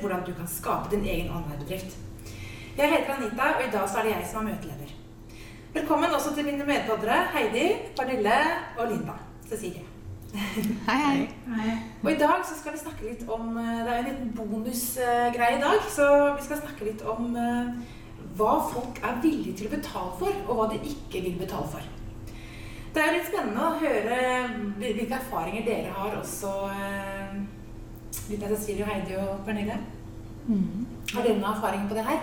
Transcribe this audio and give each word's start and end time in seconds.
hvordan 0.00 0.26
du 0.26 0.32
kan 0.34 0.48
skape 0.48 0.90
din 0.90 1.04
egen 1.04 1.30
online-bedrift. 1.30 2.07
Jeg 2.78 2.90
heter 2.92 3.14
Anita, 3.16 3.46
og 3.58 3.62
i 3.66 3.70
dag 3.72 3.88
så 3.90 3.98
er 3.98 4.06
det 4.06 4.12
jeg 4.14 4.26
som 4.30 4.46
er 4.46 4.52
møteleder. 4.52 4.90
Velkommen 5.74 6.14
også 6.14 6.34
til 6.34 6.44
mine 6.46 6.64
medpoddere 6.68 7.16
Heidi, 7.34 7.64
Pernille 7.98 8.36
og 8.78 8.90
Linda. 8.92 9.16
Cecilie. 9.48 9.82
Hei, 10.88 10.96
hei. 11.56 11.74
Og 12.04 12.10
i 12.12 12.16
dag 12.20 12.42
så 12.46 12.54
skal 12.60 12.74
vi 12.74 12.78
snakke 12.82 13.06
litt 13.08 13.22
om 13.32 13.56
eh, 13.56 13.78
Det 13.86 13.92
er 13.94 13.98
en 14.02 14.08
liten 14.10 14.32
bonusgreie 14.36 15.56
i 15.56 15.62
dag. 15.62 15.86
Så 15.90 16.06
vi 16.38 16.44
skal 16.46 16.60
snakke 16.62 16.84
litt 16.90 17.02
om 17.08 17.30
eh, 17.36 17.70
hva 18.38 18.54
folk 18.70 19.00
er 19.02 19.18
villige 19.24 19.56
til 19.58 19.70
å 19.70 19.74
betale 19.76 20.12
for, 20.20 20.40
og 20.46 20.58
hva 20.60 20.66
de 20.74 20.80
ikke 20.92 21.22
vil 21.24 21.38
betale 21.40 21.70
for. 21.72 21.88
Det 22.94 23.02
er 23.04 23.14
litt 23.16 23.28
spennende 23.30 23.64
å 23.72 23.78
høre 23.80 24.20
hvilke 24.80 25.18
erfaringer 25.18 25.64
dere 25.66 25.94
har 25.98 26.18
også. 26.22 26.54
eh, 26.74 27.38
Litt 28.28 28.42
av 28.44 28.50
Cecilie 28.52 28.84
og 28.84 28.90
Heidi 28.92 29.16
og 29.16 29.38
Pernille. 29.46 29.78
Har 31.14 31.24
dere 31.24 31.38
noen 31.38 31.50
erfaringer 31.54 31.88
på 31.90 31.96
det 31.96 32.04
her? 32.04 32.20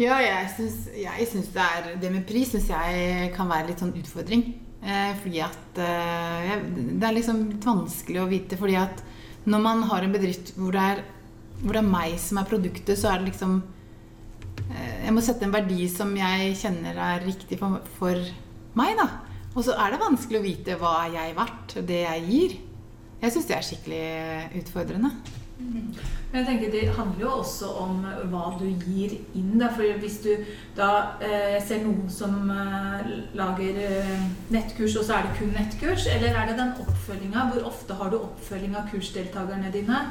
Ja, 0.00 0.16
jeg 0.24 0.48
syns, 0.54 0.76
jeg 0.96 1.26
syns 1.28 1.50
det 1.52 1.60
er 1.60 1.88
Det 2.00 2.10
med 2.12 2.22
pris 2.28 2.48
syns 2.54 2.70
jeg 2.70 3.32
kan 3.34 3.50
være 3.50 3.68
litt 3.68 3.82
sånn 3.82 3.92
utfordring. 4.00 4.44
Eh, 4.80 5.10
fordi 5.20 5.42
at 5.44 5.80
eh, 5.84 6.54
Det 6.64 7.04
er 7.04 7.16
liksom 7.18 7.42
litt 7.50 7.66
vanskelig 7.68 8.22
å 8.22 8.28
vite. 8.30 8.56
Fordi 8.60 8.78
at 8.80 9.02
når 9.44 9.60
man 9.64 9.84
har 9.90 10.04
en 10.04 10.14
bedrift 10.14 10.54
hvor 10.56 10.72
det 10.72 10.86
er, 10.94 11.02
hvor 11.60 11.76
det 11.76 11.82
er 11.82 11.92
meg 11.92 12.16
som 12.22 12.40
er 12.40 12.48
produktet, 12.48 12.96
så 12.96 13.10
er 13.10 13.20
det 13.20 13.34
liksom 13.34 13.58
eh, 14.70 15.04
Jeg 15.04 15.16
må 15.16 15.24
sette 15.24 15.44
en 15.44 15.52
verdi 15.52 15.84
som 15.92 16.16
jeg 16.16 16.56
kjenner 16.62 16.96
er 17.10 17.26
riktig 17.26 17.60
for, 17.60 17.84
for 17.98 18.24
meg, 18.80 18.96
da. 18.96 19.10
Og 19.52 19.66
så 19.66 19.76
er 19.76 19.92
det 19.92 20.00
vanskelig 20.00 20.40
å 20.40 20.46
vite 20.46 20.80
hva 20.80 20.94
jeg 21.10 21.34
er 21.34 21.36
verdt, 21.36 21.76
det 21.84 22.02
jeg 22.06 22.26
gir. 22.30 22.58
Jeg 23.20 23.36
syns 23.36 23.50
det 23.50 23.58
er 23.58 23.68
skikkelig 23.68 24.04
utfordrende. 24.62 25.12
Men 26.30 26.44
jeg 26.44 26.46
tenker 26.46 26.70
Det 26.70 26.94
handler 26.94 27.20
jo 27.20 27.30
også 27.40 27.68
om 27.82 28.04
hva 28.30 28.42
du 28.58 28.66
gir 28.84 29.16
inn. 29.34 29.56
Da. 29.58 29.70
For 29.74 29.98
hvis 30.02 30.20
du 30.24 30.30
da 30.76 30.90
eh, 31.24 31.58
ser 31.62 31.82
noen 31.84 32.10
som 32.12 32.50
eh, 32.54 33.10
lager 33.38 33.80
eh, 33.86 34.26
nettkurs, 34.54 34.96
og 35.00 35.06
så 35.06 35.18
er 35.18 35.26
det 35.26 35.38
kun 35.40 35.54
nettkurs, 35.56 36.06
eller 36.10 36.36
er 36.36 36.50
det 36.50 36.58
den 36.60 36.76
oppfølginga? 36.84 37.48
Hvor 37.50 37.70
ofte 37.72 37.98
har 37.98 38.12
du 38.12 38.20
oppfølging 38.20 38.78
av 38.78 38.86
kursdeltakerne 38.92 39.72
dine? 39.74 40.04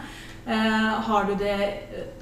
Eh, 0.47 1.01
har 1.07 1.23
du 1.23 1.35
det 1.35 1.73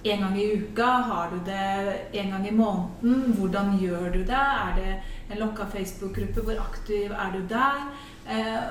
én 0.04 0.20
gang 0.20 0.38
i 0.40 0.54
uka? 0.54 0.86
Har 0.86 1.30
du 1.32 1.40
det 1.46 1.96
én 2.14 2.32
gang 2.32 2.48
i 2.48 2.52
måneden? 2.52 3.34
Hvordan 3.38 3.78
gjør 3.80 4.12
du 4.14 4.20
det? 4.24 4.30
Er 4.36 4.74
det 4.76 4.96
en 5.32 5.38
lokka 5.40 5.66
Facebook-gruppe? 5.66 6.42
Hvor 6.42 6.60
aktiv 6.60 7.12
er 7.12 7.32
du 7.34 7.48
der? 7.48 7.88
Eh, 8.30 8.64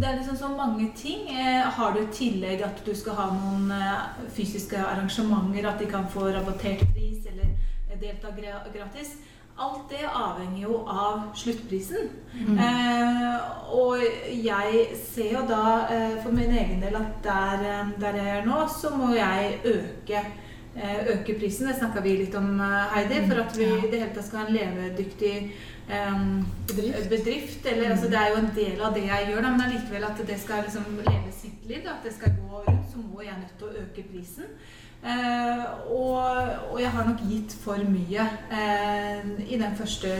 Det 0.00 0.08
er 0.08 0.16
liksom 0.16 0.36
så 0.36 0.48
mange 0.48 0.92
ting. 0.96 1.28
Eh, 1.28 1.62
Har 1.76 1.92
du 1.92 1.98
i 2.00 2.06
tillegg 2.12 2.62
at 2.62 2.82
du 2.86 2.94
skal 2.94 3.12
ha 3.12 3.26
noen 3.30 3.72
fysiske 4.36 4.76
arrangementer, 4.76 5.68
at 5.68 5.78
de 5.78 5.86
kan 5.86 6.08
få 6.08 6.20
rabattert 6.20 6.80
pris 6.94 7.26
eller 7.26 7.46
delta 8.00 8.28
gratis? 8.74 9.16
Alt 9.56 9.90
det 9.90 10.02
avhenger 10.10 10.62
jo 10.64 10.80
av 10.90 11.28
sluttprisen. 11.38 12.08
Eh, 12.58 13.34
og 13.70 14.00
jeg 14.42 14.86
ser 14.98 15.36
jo 15.36 15.42
da 15.46 15.60
eh, 15.94 16.16
for 16.24 16.34
min 16.34 16.50
egen 16.50 16.80
del 16.82 16.96
at 16.98 17.20
der, 17.22 17.62
eh, 17.62 17.92
der 18.02 18.18
jeg 18.18 18.32
er 18.40 18.48
nå, 18.48 18.64
så 18.80 18.90
må 18.98 19.12
jeg 19.14 19.60
øke 19.64 20.18
eh, 20.74 21.06
øke 21.14 21.36
prisen. 21.38 21.68
Det 21.70 21.76
snakka 21.78 22.02
vi 22.02 22.16
litt 22.24 22.34
om, 22.34 22.50
eh, 22.60 22.96
Heidi, 22.96 23.20
for 23.28 23.44
at 23.44 23.54
vi 23.58 23.68
i 23.70 23.90
det 23.92 24.00
hele 24.02 24.10
tatt 24.16 24.26
skal 24.26 24.42
ha 24.42 24.46
en 24.48 24.56
levedyktig 24.58 25.34
eh, 25.86 26.18
Bedrift. 26.74 27.08
bedrift. 27.14 27.66
Eller, 27.66 27.90
altså, 27.94 28.10
det 28.10 28.18
er 28.18 28.28
jo 28.34 28.42
en 28.42 28.52
del 28.58 28.82
av 28.82 28.94
det 28.98 29.06
jeg 29.06 29.30
gjør, 29.30 29.42
da, 29.46 29.50
men 29.54 29.66
allikevel 29.68 30.04
at 30.10 30.26
det 30.26 30.40
skal 30.42 30.66
liksom 30.66 30.98
leve 30.98 31.30
sitt 31.30 31.62
liv, 31.70 31.84
da, 31.86 31.94
at 31.94 32.02
det 32.10 32.16
skal 32.18 32.34
gå 32.42 32.64
rundt, 32.66 32.83
så 32.94 33.02
må 33.02 33.22
jeg 33.24 33.34
nødt 33.40 33.54
til 33.58 33.68
å 33.68 33.84
øke 33.84 34.06
prisen. 34.12 34.56
Eh, 35.04 35.64
og, 35.92 36.22
og 36.70 36.78
jeg 36.80 36.90
har 36.94 37.04
nok 37.04 37.24
gitt 37.28 37.52
for 37.60 37.80
mye 37.92 38.24
eh, 38.56 39.26
i 39.44 39.58
den 39.60 39.74
første 39.76 40.12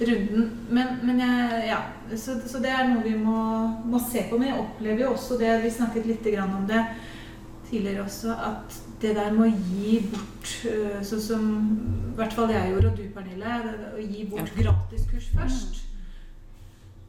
runden. 0.00 0.48
Men, 0.70 0.96
men 1.04 1.20
jeg, 1.22 1.60
ja, 1.68 1.82
så, 2.16 2.40
så 2.46 2.62
det 2.64 2.72
er 2.72 2.88
noe 2.88 3.04
vi 3.04 3.14
må, 3.18 3.38
må 3.86 4.00
se 4.02 4.24
på. 4.30 4.40
Men 4.40 4.50
jeg 4.50 4.64
opplever 4.64 5.04
jo 5.04 5.12
også 5.12 5.38
det, 5.38 5.52
vi 5.62 5.70
snakket 5.76 6.08
litt 6.10 6.26
grann 6.32 6.56
om 6.58 6.66
det 6.70 6.82
tidligere 7.68 8.02
også, 8.04 8.34
at 8.34 8.80
det 9.00 9.14
der 9.16 9.30
med 9.32 9.46
å 9.46 9.70
gi 9.72 10.00
bort 10.12 10.50
Sånn 11.06 11.22
som 11.22 11.46
i 12.12 12.16
hvert 12.18 12.34
fall 12.36 12.50
jeg 12.52 12.72
gjorde, 12.72 12.90
og 12.90 12.98
du 12.98 13.06
Pernille, 13.14 13.54
å 13.94 14.02
gi 14.02 14.26
bort 14.30 14.50
gratiskurs 14.58 15.30
først. 15.32 15.80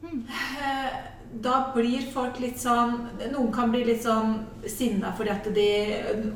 Eh, 0.04 0.96
Da 1.42 1.72
blir 1.74 2.04
folk 2.12 2.38
litt 2.38 2.60
sånn 2.62 2.92
Noen 3.32 3.50
kan 3.52 3.72
bli 3.72 3.80
litt 3.88 4.04
sånn 4.04 4.36
sinna 4.70 5.10
fordi 5.16 5.32
at 5.32 5.48
de 5.56 5.66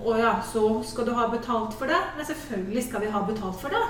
Å 0.03 0.16
ja, 0.19 0.32
så 0.42 0.82
skal 0.82 1.06
du 1.06 1.12
ha 1.14 1.28
betalt 1.31 1.76
for 1.78 1.86
det? 1.91 2.00
Men 2.16 2.26
selvfølgelig 2.26 2.84
skal 2.88 3.04
vi 3.04 3.12
ha 3.14 3.22
betalt 3.28 3.60
for 3.60 3.70
det. 3.75 3.84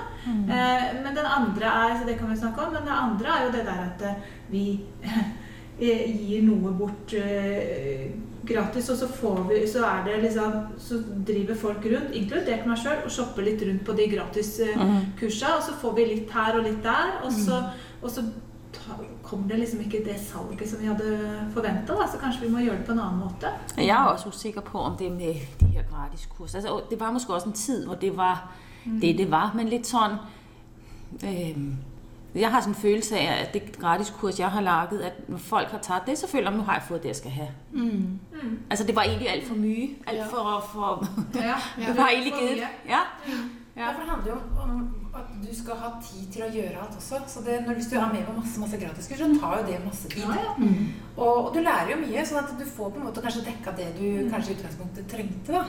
Eh, 0.53 0.87
men 1.01 1.15
den 1.15 1.25
andre 1.25 1.65
er 1.65 1.97
så 1.97 2.07
det 2.07 2.19
kan 2.19 2.29
vi 2.29 2.37
snakke 2.39 2.65
om, 2.65 2.73
men 2.73 2.85
det 2.85 2.95
andre 2.95 3.35
er 3.35 3.45
jo 3.45 3.53
det 3.57 3.65
der 3.65 3.83
at 3.87 4.01
eh, 4.05 4.25
vi 4.51 4.65
eh, 5.81 6.03
gir 6.29 6.43
noe 6.45 6.73
bort 6.77 7.13
eh, 7.17 8.09
gratis, 8.49 8.89
og 8.89 8.97
så 8.97 9.07
får 9.07 9.39
vi 9.49 9.67
Så 9.67 9.83
er 9.85 10.03
det 10.05 10.21
liksom 10.23 10.53
Så 10.77 10.99
driver 11.27 11.55
folk 11.55 11.85
rundt, 11.85 12.13
inkludert 12.15 12.67
meg 12.67 12.77
sjøl, 12.77 13.01
og 13.05 13.11
shopper 13.11 13.45
litt 13.45 13.61
rundt 13.65 13.85
på 13.85 13.95
de 13.97 14.07
gratiskursa, 14.13 15.55
og 15.57 15.65
så 15.65 15.79
får 15.81 15.97
vi 15.97 16.05
litt 16.13 16.31
her 16.31 16.59
og 16.59 16.63
litt 16.69 16.83
der, 16.83 17.19
og 17.23 17.33
så, 17.33 17.63
og 18.01 18.13
så 18.13 18.23
kommer 19.23 19.47
det 19.47 19.59
liksom 19.59 19.79
ikke 19.79 20.03
det 20.05 20.19
salget 20.19 20.69
som 20.69 20.81
vi 20.81 20.85
hadde 20.85 21.47
forventa, 21.53 21.93
så 22.11 22.17
kanskje 22.21 22.41
vi 22.41 22.51
må 22.51 22.59
gjøre 22.59 22.77
det 22.77 22.85
på 22.85 22.91
en 22.91 22.99
annen 22.99 23.19
måte. 23.19 23.47
Jeg 23.77 23.89
er 23.89 24.05
også 24.05 24.29
usikker 24.29 24.61
på, 24.61 24.79
om 24.79 24.97
det 24.97 25.11
med 25.11 25.33
de 25.59 25.65
her 25.65 25.83
gratiskurser 25.91 26.57
altså, 26.57 26.81
Det 26.89 26.99
var 26.99 27.11
måske 27.11 27.33
også 27.33 27.47
en 27.47 27.53
tid, 27.53 27.85
hvor 27.85 27.95
det 27.95 28.17
var 28.17 28.51
det, 29.01 29.17
det 29.17 29.31
var. 29.31 29.51
Men 29.55 29.69
litt 29.69 29.87
sånn 29.87 30.17
øh, 31.23 31.57
Jeg 32.35 32.51
har 32.51 32.61
sådan 32.61 32.75
en 32.75 32.81
følelse 32.81 33.17
av 33.17 33.41
at 33.41 33.53
det 33.53 33.77
gratiskurs, 33.79 34.39
jeg 34.39 34.49
har 34.51 34.61
laget, 34.61 35.01
at 35.01 35.29
når 35.29 35.37
folk 35.37 35.67
har 35.67 35.79
tatt 35.79 36.05
det, 36.07 36.17
så 36.17 36.27
føler 36.27 36.43
jeg, 36.43 36.53
at 36.53 36.57
nå 36.57 36.63
har 36.63 36.73
jeg 36.73 36.83
fått 36.87 37.03
det, 37.03 37.09
jeg 37.09 37.15
skal 37.15 37.31
have. 37.31 37.49
Altså, 38.69 38.85
det 38.85 38.95
var 38.95 39.03
egentlig 39.03 39.29
alt 39.29 39.47
for 39.47 39.55
mye. 39.55 39.89
Alt 40.07 40.29
for, 40.29 40.63
for 40.73 41.07
Ja, 41.35 41.55
Det 41.87 41.97
var 41.97 42.07
egentlig 42.07 42.33
gitt. 42.33 42.57
Ja. 42.57 42.67
Ja, 42.89 43.01
ja. 43.75 43.87
Det 43.87 44.09
handler 44.09 44.31
jo 44.31 44.37
om 44.61 44.98
du 45.41 45.49
skal 45.55 45.77
ha 45.81 45.89
tid 46.03 46.25
til 46.33 46.43
å 46.45 46.49
gjøre 46.53 46.81
alt 46.83 46.97
også. 46.99 47.21
Så 47.31 47.43
det, 47.45 47.59
når, 47.65 47.77
Hvis 47.79 47.89
du 47.91 47.95
er 47.99 48.11
med 48.13 48.25
på 48.27 48.35
masse 48.37 48.59
masse 48.61 48.79
gratiskurs, 48.81 49.21
så 49.23 49.29
tar 49.41 49.55
jo 49.61 49.67
det 49.69 49.77
masse 49.85 50.11
tid. 50.11 50.23
Ja, 50.25 50.35
ja. 50.43 50.55
Og, 51.19 51.37
og 51.45 51.53
du 51.55 51.59
lærer 51.61 51.93
jo 51.93 51.99
mye, 52.01 52.25
sånn 52.25 52.41
at 52.43 52.51
du 52.59 52.65
får 52.65 52.91
på 52.95 52.99
en 53.01 53.07
måte 53.09 53.23
kanskje 53.25 53.45
dekka 53.47 53.73
det 53.79 53.87
du 53.99 54.05
kanskje 54.31 54.53
i 54.53 54.57
utgangspunktet 54.59 55.09
trengte. 55.11 55.51
da. 55.55 55.63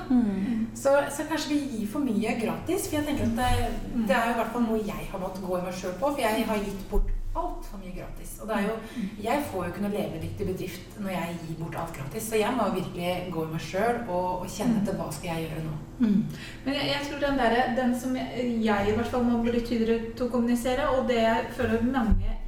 Så, 0.74 0.96
så 1.16 1.26
kanskje 1.30 1.54
vi 1.54 1.60
gir 1.78 1.88
for 1.92 2.04
mye 2.06 2.36
gratis. 2.42 2.88
For 2.88 2.98
jeg 3.00 3.06
tenker 3.10 3.30
at 3.30 3.40
det, 3.40 4.04
det 4.10 4.16
er 4.18 4.28
jo 4.30 4.36
i 4.36 4.40
hvert 4.42 4.52
fall 4.56 4.66
noe 4.68 4.82
jeg 4.84 5.08
har 5.12 5.22
måttet 5.22 5.46
gå 5.46 5.58
i 5.58 5.64
meg 5.68 5.74
sjøl 5.80 5.96
på. 6.00 6.12
For 6.14 6.22
jeg 6.26 6.46
har 6.50 6.62
gitt 6.66 6.84
bort 6.92 7.16
altfor 7.34 7.78
mye 7.78 7.92
gratis. 7.94 8.32
Og 8.40 8.48
det 8.48 8.56
er 8.56 8.64
jo, 8.66 9.04
jeg 9.22 9.44
får 9.50 9.64
jo 9.64 9.70
ikke 9.70 9.84
noe 9.84 9.92
levedyktig 9.94 10.46
bedrift 10.48 10.96
når 10.98 11.12
jeg 11.14 11.36
gir 11.44 11.60
bort 11.60 11.78
alt 11.82 11.94
gratis. 11.98 12.26
Så 12.26 12.40
jeg 12.40 12.56
må 12.56 12.66
virkelig 12.74 13.12
gå 13.34 13.44
i 13.44 13.52
meg 13.52 13.62
sjøl 13.64 14.00
og, 14.08 14.26
og 14.40 14.50
kjenne 14.50 14.80
etter 14.80 14.98
hva 14.98 15.06
skal 15.14 15.30
jeg 15.30 15.46
gjøre 15.46 15.64
nå. 15.68 15.76
Men 16.64 16.74
jeg, 16.78 16.90
jeg 16.90 17.06
tror 17.06 17.22
den, 17.26 17.40
der, 17.44 17.56
den 17.78 17.94
som 18.02 18.18
jeg, 18.18 18.50
jeg 18.64 18.90
i 18.90 18.96
hvert 18.98 19.12
fall 19.14 19.26
må 19.28 19.42
bli 19.44 19.60
tydeligere 19.60 20.14
til 20.16 20.26
å 20.26 20.32
kommunisere, 20.34 20.90
og 20.96 21.06
det 21.10 21.20
jeg 21.22 21.50
føler 21.58 21.86
mange 21.86 22.39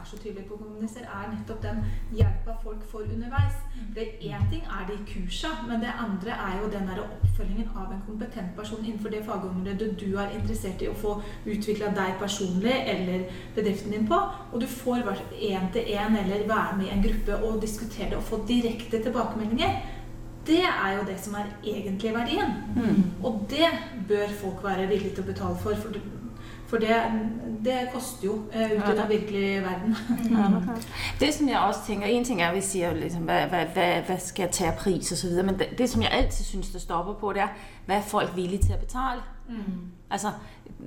er 0.00 0.08
så 0.08 0.18
tydelige 0.18 0.48
på 0.48 0.56
å 0.56 0.62
kommunisere, 0.62 1.06
er 1.06 1.30
nettopp 1.34 1.62
den 1.64 1.82
hjelpa 2.16 2.56
folk 2.64 2.84
får 2.90 3.12
underveis. 3.14 3.58
Det 3.94 4.06
Én 4.20 4.48
ting 4.50 4.64
er 4.64 4.86
de 4.88 4.96
kursa, 5.08 5.50
men 5.68 5.80
det 5.80 5.92
andre 5.98 6.34
er 6.46 6.58
jo 6.60 6.70
den 6.72 6.88
der 6.88 7.02
oppfølgingen 7.04 7.70
av 7.76 7.92
en 7.92 8.02
kompetent 8.06 8.56
person 8.56 8.84
innenfor 8.84 9.12
det 9.12 9.22
fagområdet 9.26 9.94
du 10.00 10.08
er 10.16 10.34
interessert 10.36 10.82
i 10.82 10.90
å 10.90 10.96
få 10.96 11.16
utvikla 11.44 11.92
deg 11.96 12.18
personlig 12.20 12.76
eller 12.94 13.24
bedriften 13.56 13.94
din 13.94 14.08
på. 14.08 14.18
Og 14.52 14.60
du 14.60 14.66
får 14.66 15.08
én 15.38 15.70
til 15.72 15.94
én 15.96 16.18
eller 16.24 16.46
være 16.48 16.76
med 16.78 16.86
i 16.86 16.92
en 16.94 17.04
gruppe 17.04 17.40
og 17.44 17.62
diskutere 17.62 18.10
det 18.10 18.20
og 18.20 18.28
få 18.28 18.42
direkte 18.48 19.02
tilbakemeldinger. 19.02 19.80
Det 20.46 20.62
er 20.64 20.96
jo 20.96 21.02
det 21.06 21.18
som 21.20 21.34
er 21.38 21.50
egentlig 21.64 22.14
verdien. 22.14 22.56
Og 23.22 23.46
det 23.50 23.68
bør 24.08 24.32
folk 24.40 24.64
være 24.64 24.88
villige 24.88 25.14
til 25.14 25.24
å 25.24 25.32
betale 25.32 25.60
for. 25.62 25.76
For, 25.82 26.00
For 26.70 26.76
det, 26.78 26.96
det 27.64 27.78
koster 27.92 28.26
jo 28.26 28.32
uh, 28.32 28.40
ute 28.54 28.92
i 28.92 28.96
den 28.96 29.08
virkelige 29.08 29.62
verden. 29.62 29.96
Mm. 30.30 30.68
Det 31.20 31.34
som 31.34 31.48
jeg 31.48 31.58
også 31.58 31.80
tenker, 31.86 32.06
En 32.06 32.24
ting 32.24 32.42
er 32.42 32.54
vi 32.54 32.60
sier 32.60 32.94
liksom, 32.94 33.22
hva, 33.22 33.44
hva, 33.50 33.64
hva, 34.06 34.18
skal 34.18 34.42
jeg 34.42 34.50
ta 34.50 34.68
av 34.70 34.76
pris 34.78 35.12
osv., 35.12 35.42
men 35.44 35.58
det, 35.58 35.66
det, 35.78 35.90
som 35.90 36.02
jeg 36.02 36.10
alltid 36.12 36.44
syns 36.44 36.68
det 36.70 36.80
stopper 36.80 37.12
på, 37.12 37.32
det 37.32 37.42
er 37.42 37.48
hva 37.86 37.94
er 37.94 38.06
folk 38.06 38.36
villige 38.36 38.62
til 38.62 38.76
å 38.76 38.78
betale. 38.78 39.22
Mm. 39.48 39.80
Altså, 40.10 40.30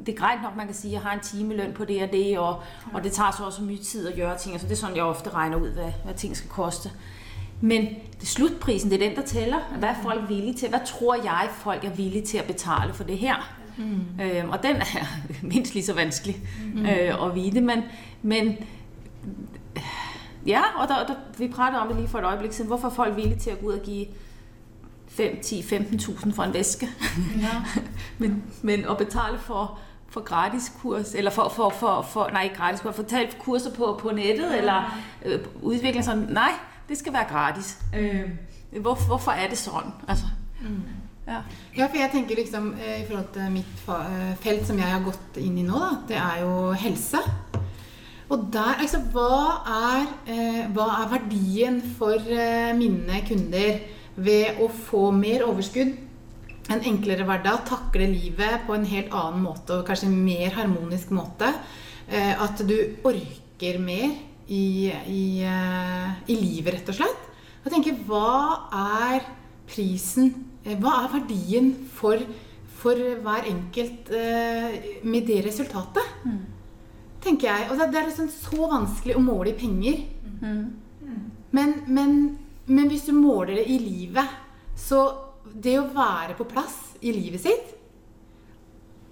Det 0.06 0.13
er 0.13 0.19
greit 0.21 0.41
nok 0.41 0.56
man 0.56 0.65
kan 0.65 0.75
si 0.75 0.94
jeg 0.94 1.01
har 1.01 1.13
en 1.13 1.19
timelønn 1.19 1.74
på 1.74 1.86
det 1.86 2.03
og 2.03 2.12
det, 2.12 2.39
og, 2.39 2.62
og 2.94 3.03
det 3.03 3.12
tar 3.12 3.31
så 3.31 3.44
også 3.45 3.63
mye 3.63 3.83
tid 3.83 4.07
å 4.07 4.15
gjøre 4.15 4.38
ting. 4.38 4.53
Altså, 4.53 4.68
det 4.68 4.77
er 4.77 4.81
sånn 4.86 4.95
jeg 4.95 5.03
ofte 5.03 5.36
regner 5.36 5.57
ut 5.57 5.75
hva, 5.75 5.89
hva 6.06 6.15
ting 6.15 6.38
skal 6.38 6.50
koste. 6.50 6.91
Men 7.62 7.89
det 8.21 8.27
sluttprisen 8.27 8.91
det 8.91 9.01
er 9.01 9.09
den 9.09 9.19
der 9.19 9.27
teller. 9.27 9.68
Hva 9.79 9.91
er 9.91 10.00
folk 10.03 10.29
villige 10.29 10.63
til? 10.63 10.69
Hva 10.69 10.79
tror 10.86 11.15
jeg 11.15 11.51
folk 11.59 11.83
er 11.83 12.00
villige 12.00 12.25
til 12.31 12.41
å 12.41 12.47
betale 12.47 12.94
for 12.94 13.03
det 13.03 13.19
her? 13.19 13.44
Mm. 13.78 14.22
Øh, 14.22 14.50
og 14.50 14.64
den 14.64 14.75
er 14.75 15.06
minst 15.52 15.74
lige 15.74 15.86
så 15.86 15.94
vanskelig 15.94 16.38
mm. 16.74 16.86
øh, 16.86 17.25
at 17.25 17.36
vite. 17.36 17.62
Men, 17.62 17.84
men 18.22 18.58
ja, 20.46 20.62
og 20.75 20.88
der, 20.88 21.06
der, 21.06 21.16
vi 21.38 21.48
pratede 21.48 21.81
om 21.81 21.88
det 21.88 21.98
lige 21.98 22.08
for 22.08 22.20
et 22.20 22.25
øjeblik 22.25 22.52
siden. 22.52 22.68
Hvorfor 22.68 22.88
er 22.88 22.94
folk 22.94 23.16
villige 23.16 23.40
til 23.40 23.50
at 23.50 23.60
gå 23.60 23.68
ud 23.68 23.74
og 23.74 23.81
give 23.86 24.06
5, 25.08 25.40
10, 25.42 25.62
15.000 25.62 26.36
for 26.36 26.44
en 26.44 26.54
væske? 26.54 26.90
Ja. 27.42 27.81
men, 28.18 28.44
men 28.62 28.86
at 28.90 28.98
betale 28.98 29.38
for 29.40 29.80
for 30.14 30.22
gratis 30.22 30.72
kurs, 30.81 31.16
eller 31.16 31.31
for, 31.31 31.50
for, 31.50 31.70
for, 31.70 32.02
for 32.02 32.30
nej 32.31 32.44
ikke 32.44 32.56
gratis 32.56 32.81
kurs, 32.81 32.96
for 32.96 33.04
tage 33.04 33.30
kurser 33.40 33.72
på, 33.72 34.00
på 34.02 34.12
nettet, 34.12 34.52
ja. 34.52 34.58
eller 34.58 35.00
øh, 35.25 35.40
udvikle 35.62 36.04
sådan, 36.04 36.24
nej, 36.30 36.52
det 36.90 36.98
skal 36.98 37.14
være 37.14 37.25
gratis. 37.30 37.80
Øh, 37.98 38.30
hvor, 38.81 39.06
hvorfor 39.08 39.31
er 39.31 39.50
det 39.50 39.58
sådan? 39.58 39.92
Altså, 40.08 40.25
mm. 40.62 40.81
Ja. 41.24 41.40
ja. 41.72 41.88
for 41.88 42.00
jeg 42.00 42.12
tenker 42.12 42.40
liksom 42.40 42.74
eh, 42.75 43.02
i 43.02 43.06
forhold 43.08 43.31
til 43.36 43.52
mitt 43.54 43.84
eh, 43.96 44.31
felt 44.44 44.66
som 44.68 44.80
jeg 44.80 44.92
har 44.92 45.04
gått 45.06 45.40
inn 45.42 45.60
i 45.62 45.66
nå, 45.66 45.80
da, 45.80 45.92
det 46.10 46.20
er 46.20 46.42
jo 46.44 46.56
helse. 46.84 47.22
Og 48.34 48.48
der, 48.54 48.80
altså, 48.81 49.00
hva 49.14 49.44
er, 49.70 50.08
eh, 50.31 50.64
hva 50.74 50.88
er 51.02 51.12
verdien 51.12 51.80
for 51.98 52.31
mine 52.80 53.20
kunder 53.28 53.84
ved 54.16 54.60
å 54.64 54.70
få 54.72 55.10
mer 55.16 55.46
overskudd, 55.48 55.94
en 56.72 56.84
enklere 56.88 57.25
hverdag, 57.28 57.66
takle 57.68 58.08
livet 58.08 58.64
på 58.68 58.75
en 58.75 58.88
helt 58.88 59.12
annen 59.12 59.44
måte 59.44 59.81
og 59.81 59.88
kanskje 59.88 60.08
mer 60.12 60.54
harmonisk 60.56 61.12
måte? 61.16 61.50
At 62.14 62.60
du 62.68 62.75
orker 63.08 63.78
mer 63.84 64.14
i, 64.48 64.92
i, 65.12 65.25
i 65.44 66.36
livet, 66.40 66.78
rett 66.78 66.92
og 66.94 66.98
slett. 66.98 67.28
Jeg 67.66 67.74
tenker, 67.74 68.00
hva 68.08 68.70
er 68.80 69.28
prisen 69.69 70.33
Eh, 70.63 70.77
hva 70.80 71.04
er 71.04 71.12
verdien 71.18 71.71
for, 71.92 72.21
for 72.80 73.00
hver 73.25 73.50
enkelt 73.51 74.12
eh, 74.15 74.77
med 75.04 75.27
det 75.27 75.42
resultatet? 75.48 76.13
Mm. 76.24 76.39
Tenker 77.24 77.50
jeg. 77.50 77.68
Og 77.71 77.80
det, 77.80 77.89
det 77.92 78.00
er 78.00 78.07
liksom 78.10 78.31
så 78.31 78.69
vanskelig 78.71 79.18
å 79.19 79.24
måle 79.24 79.51
i 79.51 79.57
penger. 79.60 80.00
Mm. 80.44 80.63
Men, 81.54 81.75
men, 81.88 82.15
men, 82.65 82.88
hvis 82.89 83.06
du 83.10 83.13
måler 83.15 83.60
det 83.60 83.68
i 83.69 83.77
livet, 83.80 84.39
så 84.80 85.04
det 85.54 85.75
å 85.80 85.89
være 85.94 86.38
på 86.39 86.48
plass 86.50 86.95
i 87.04 87.12
livet 87.13 87.44
sitt 87.44 87.73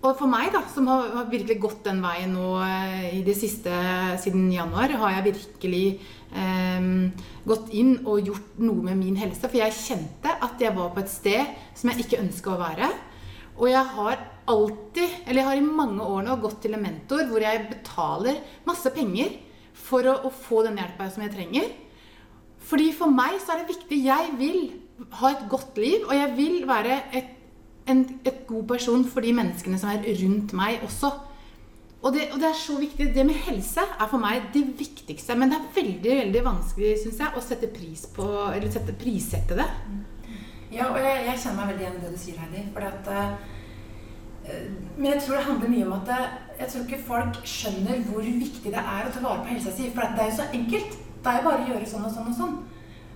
og 0.02 0.16
for 0.18 0.30
meg, 0.30 0.50
da, 0.54 0.64
som 0.74 0.88
har, 0.90 1.28
virkelig 1.30 1.60
gått 1.62 1.84
den 1.86 2.00
veien 2.02 2.32
nå 2.34 2.56
eh, 2.66 3.12
i 3.20 3.22
det 3.26 3.36
siste 3.38 3.70
siden 4.24 4.48
januar, 4.50 4.90
har 4.98 5.14
jeg 5.20 5.28
virkelig 5.28 5.84
eh, 6.34 6.88
gått 7.46 7.70
inn 7.78 8.00
og 8.02 8.32
gjort 8.32 8.58
noe 8.66 8.88
med 8.88 8.98
min 8.98 9.20
helse. 9.22 9.46
For 9.46 9.60
jeg 9.62 9.78
kjente 9.78 10.34
at 10.34 10.62
jeg 10.62 10.74
var 10.74 10.90
på 10.96 11.04
et 11.04 11.12
sted 11.14 11.54
som 11.78 11.92
jeg 11.92 12.06
ikke 12.06 12.22
ønska 12.24 12.56
å 12.56 12.62
være. 12.64 12.90
Og 13.60 13.70
jeg 13.70 13.84
har 13.94 14.24
alltid, 14.50 15.20
eller 15.28 15.44
jeg 15.44 15.50
har 15.52 15.62
i 15.62 15.70
mange 15.82 16.08
år 16.08 16.26
nå 16.26 16.38
gått 16.42 16.64
til 16.64 16.74
en 16.74 16.82
mentor 16.82 17.28
hvor 17.30 17.46
jeg 17.46 17.68
betaler 17.70 18.40
masse 18.66 18.90
penger 18.96 19.36
for 19.78 20.08
å, 20.10 20.16
å 20.26 20.32
få 20.34 20.64
den 20.66 20.82
hjelpa 20.82 21.12
som 21.14 21.28
jeg 21.28 21.36
trenger. 21.36 21.70
Fordi 22.72 22.90
for 22.98 23.14
meg 23.14 23.38
så 23.44 23.54
er 23.54 23.62
det 23.62 23.76
viktig. 23.76 24.02
Jeg 24.08 24.34
vil 24.40 24.60
ha 25.20 25.30
et 25.30 25.46
godt 25.52 25.78
liv, 25.82 26.08
og 26.08 26.16
jeg 26.18 26.34
vil 26.38 26.58
være 26.70 26.98
et 27.18 27.38
en 27.90 28.06
et 28.26 28.48
god 28.48 28.68
person 28.68 29.04
for 29.06 29.26
de 29.26 29.34
menneskene 29.34 29.80
som 29.80 29.90
er 29.90 30.06
rundt 30.22 30.54
meg 30.58 30.84
også. 30.86 31.12
Og 32.02 32.14
det, 32.14 32.28
og 32.34 32.40
det, 32.42 32.48
er 32.50 32.58
så 32.58 32.80
viktig. 32.80 33.12
Det 33.16 33.26
med 33.26 33.38
helse 33.46 33.82
er 33.82 34.08
for 34.10 34.22
meg 34.22 34.48
det 34.54 34.64
viktigste. 34.80 35.36
Men 35.38 35.52
det 35.52 35.60
er 35.60 35.74
veldig 35.76 36.16
veldig 36.24 36.46
vanskelig 36.46 36.96
synes 37.04 37.20
jeg, 37.22 37.34
å 37.38 37.44
sette 37.46 37.70
pris 37.74 38.08
på, 38.16 38.26
eller 38.50 38.72
sette, 38.74 38.96
prissette 38.98 39.58
det. 39.58 39.68
Ja, 40.72 40.88
og 40.88 40.98
jeg, 41.04 41.26
jeg, 41.28 41.38
kjenner 41.44 41.60
meg 41.62 41.74
veldig 41.74 41.86
igjen 41.86 42.00
i 42.00 42.06
det 42.06 42.14
du 42.14 42.22
sier, 42.22 42.40
Heidi. 42.42 42.66
Fordi 42.74 42.90
at, 42.90 43.12
uh, 43.12 43.60
men 44.98 45.12
jeg 45.12 45.22
tror 45.22 45.38
det 45.38 45.46
handler 45.46 45.74
mye 45.76 45.86
om 45.86 45.96
at 46.00 46.12
uh, 46.16 46.26
jeg 46.62 46.74
tror 46.74 46.88
ikke 46.88 47.06
folk 47.12 47.40
skjønner 47.54 48.04
hvor 48.08 48.26
viktig 48.26 48.74
det 48.74 48.82
er 48.82 49.06
å 49.06 49.14
ta 49.14 49.22
vare 49.22 49.44
på 49.44 49.54
helsa 49.54 49.74
si. 49.76 49.92
For 49.94 50.16
det 50.16 50.26
er 50.26 50.32
jo 50.32 50.40
så 50.40 50.50
enkelt. 50.58 50.98
Det 51.22 51.30
er 51.30 51.38
jo 51.38 51.50
bare 51.52 51.62
å 51.62 51.70
gjøre 51.70 51.92
sånn 51.92 52.08
og 52.08 52.16
sånn 52.16 52.34
og 52.34 52.38
sånn. 52.40 52.58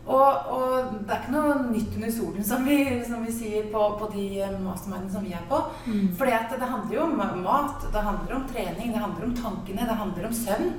Og, 0.06 0.50
og, 0.54 0.90
det 1.02 1.14
er 1.16 1.24
ikke 1.24 1.34
noe 1.34 1.54
nytt 1.72 1.96
under 1.98 2.12
solen, 2.14 2.44
som 2.46 2.68
vi, 2.68 2.78
som 3.08 3.24
vi 3.26 3.34
sier 3.34 3.72
på, 3.74 3.86
på 3.98 4.10
de 4.14 4.28
mastermindene 4.62 5.14
som 5.16 5.26
vi 5.26 5.34
er 5.34 5.48
på. 5.50 5.64
Mm. 5.88 6.12
For 6.18 6.30
det 6.30 6.62
handler 6.62 6.94
jo 6.94 7.08
om 7.08 7.18
mat, 7.42 7.88
det 7.90 8.06
handler 8.06 8.38
om 8.38 8.46
trening, 8.52 8.94
det 8.94 9.02
handler 9.02 9.26
om 9.26 9.34
tankene, 9.40 9.90
det 9.90 9.98
handler 10.04 10.30
om 10.30 10.38
søvn. 10.44 10.72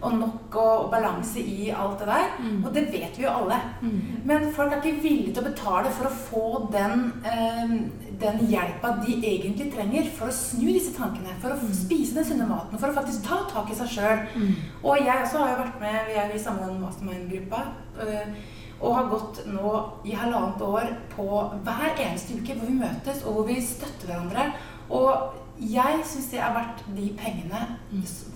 Og 0.00 0.14
nok 0.16 0.54
og, 0.56 0.84
og 0.86 0.92
balanse 0.94 1.42
i 1.44 1.66
alt 1.76 1.98
det 2.00 2.06
der. 2.08 2.30
Mm. 2.40 2.62
Og 2.64 2.70
det 2.72 2.86
vet 2.88 3.18
vi 3.18 3.26
jo 3.26 3.32
alle. 3.42 3.58
Mm. 3.82 3.98
Men 4.30 4.46
folk 4.56 4.72
er 4.72 4.78
ikke 4.80 5.02
villige 5.02 5.34
til 5.36 5.42
å 5.42 5.50
betale 5.50 5.90
for 5.92 6.08
å 6.08 6.12
få 6.16 6.44
den, 6.72 7.02
eh, 7.28 7.74
den 8.22 8.40
hjelpa 8.48 8.94
de 9.02 9.18
egentlig 9.18 9.66
trenger 9.74 10.08
for 10.16 10.32
å 10.32 10.36
snu 10.38 10.70
disse 10.70 10.94
tankene. 10.96 11.36
For 11.42 11.52
å 11.52 11.58
mm. 11.60 11.74
spise 11.82 12.16
den 12.16 12.30
sunne 12.30 12.48
maten. 12.48 12.80
For 12.80 12.88
å 12.88 12.96
faktisk 12.96 13.28
ta 13.28 13.42
tak 13.52 13.68
i 13.68 13.76
seg 13.76 13.92
sjøl. 13.92 14.24
Mm. 14.32 14.56
Og 14.80 15.04
jeg 15.04 15.26
også 15.26 15.44
har 15.44 15.52
jo 15.52 15.60
vært 15.66 15.84
med, 15.84 16.00
vi 16.08 16.16
er 16.22 16.32
i 16.32 16.40
samme 16.46 16.72
mastermind-gruppa. 16.80 17.62
Øh, 18.00 18.32
og 18.80 18.96
har 18.96 19.10
gått 19.10 19.42
nå 19.46 19.74
i 20.08 20.14
halvannet 20.16 20.62
år 20.64 20.92
på 21.12 21.28
hver 21.66 21.90
eneste 22.00 22.38
uke 22.38 22.56
hvor 22.56 22.70
vi 22.70 22.78
møtes 22.80 23.22
og 23.24 23.36
hvor 23.36 23.48
vi 23.50 23.60
støtter 23.64 24.08
hverandre. 24.08 24.46
Og 24.90 25.36
jeg 25.60 26.04
syns 26.08 26.30
det 26.32 26.40
er 26.40 26.54
verdt 26.56 26.84
de 26.96 27.10
pengene. 27.20 27.60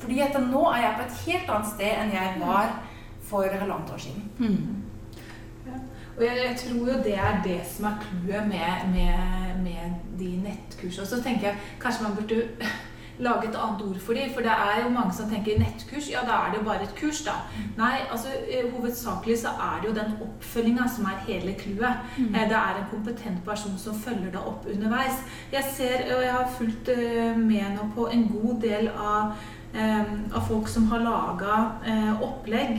Fordi 0.01 0.21
at 0.21 0.37
nå 0.51 0.65
er 0.71 0.83
jeg 0.83 0.97
på 0.99 1.07
et 1.07 1.21
helt 1.27 1.53
annet 1.57 1.71
sted 1.73 2.01
enn 2.03 2.13
jeg 2.13 2.41
var 2.43 2.75
for 3.25 3.49
halvannet 3.49 3.95
år 3.95 4.03
siden. 4.05 4.31
Mm. 4.39 4.83
Ja. 5.67 5.79
Og 6.17 6.25
jeg, 6.25 6.37
jeg, 6.45 6.57
tror 6.61 6.91
jo 6.93 6.99
det 7.07 7.15
er 7.19 7.41
det 7.45 7.61
som 7.67 7.89
er 7.89 8.03
clouet 8.03 8.49
med, 8.49 8.89
med, 8.93 9.63
med, 9.65 9.95
de 10.19 10.29
nettkursene. 10.45 11.03
Og 11.03 11.09
så 11.09 11.23
tenker 11.23 11.49
jeg 11.49 11.57
kanskje 11.81 12.05
man 12.05 12.19
burde 12.19 12.43
lage 13.19 13.49
et 13.49 13.57
annet 13.57 13.83
ord 13.83 13.99
for 14.01 14.13
dem. 14.13 14.31
For 14.35 14.41
det 14.47 14.51
er 14.51 14.83
jo 14.83 14.91
mange 14.95 15.15
som 15.15 15.31
tenker 15.31 15.59
nettkurs, 15.59 16.11
ja 16.11 16.25
da 16.27 16.41
er 16.45 16.53
det 16.53 16.61
jo 16.61 16.67
bare 16.69 16.87
et 16.87 16.95
kurs, 16.99 17.23
da. 17.27 17.37
Nei, 17.79 17.97
altså 18.11 18.33
eh, 18.49 18.71
hovedsakelig 18.73 19.39
så 19.45 19.55
er 19.69 19.81
det 19.81 19.91
jo 19.91 19.97
den 20.01 20.15
oppfølginga 20.27 20.89
som 20.97 21.09
er 21.11 21.25
hele 21.29 21.55
clouet. 21.61 22.05
Mm. 22.19 22.35
Eh, 22.35 22.47
det 22.51 22.61
er 22.61 22.81
en 22.81 22.91
kompetent 22.91 23.45
person 23.47 23.79
som 23.79 23.99
følger 23.99 24.31
deg 24.35 24.41
opp 24.53 24.67
underveis. 24.75 25.23
Jeg 25.53 25.65
ser, 25.77 26.07
og 26.17 26.23
jeg 26.25 26.33
har 26.33 26.55
fulgt 26.59 26.95
eh, 26.97 27.37
med 27.39 27.77
nå 27.77 27.91
på 27.95 28.09
en 28.13 28.29
god 28.33 28.61
del 28.65 28.91
av, 28.95 29.37
av 29.75 30.45
folk 30.47 30.69
som 30.71 30.85
har 30.87 31.01
laga 31.03 31.55
opplegg 32.23 32.77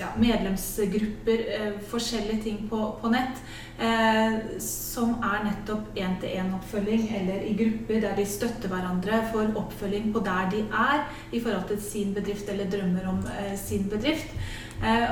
ja, 0.00 0.10
medlemsgrupper, 0.20 1.42
eh, 1.58 1.72
forskjellige 1.90 2.42
ting 2.42 2.68
på, 2.70 2.80
på 3.00 3.10
nett, 3.12 3.40
eh, 3.78 4.36
som 4.62 5.16
er 5.24 5.44
nettopp 5.46 5.96
én-til-én-oppfølging, 5.96 7.08
eller 7.20 7.46
i 7.48 7.54
grupper 7.58 8.00
der 8.04 8.16
de 8.18 8.26
støtter 8.28 8.72
hverandre 8.72 9.22
for 9.32 9.58
oppfølging 9.62 10.12
på 10.14 10.22
der 10.26 10.50
de 10.52 10.62
er 10.66 11.04
i 11.32 11.40
forhold 11.40 11.68
til 11.70 11.82
sin 11.82 12.14
bedrift 12.14 12.48
eller 12.52 12.70
drømmer 12.70 13.10
om 13.12 13.20
eh, 13.34 13.52
sin 13.60 13.88
bedrift. 13.92 14.32
Eh, 14.84 15.10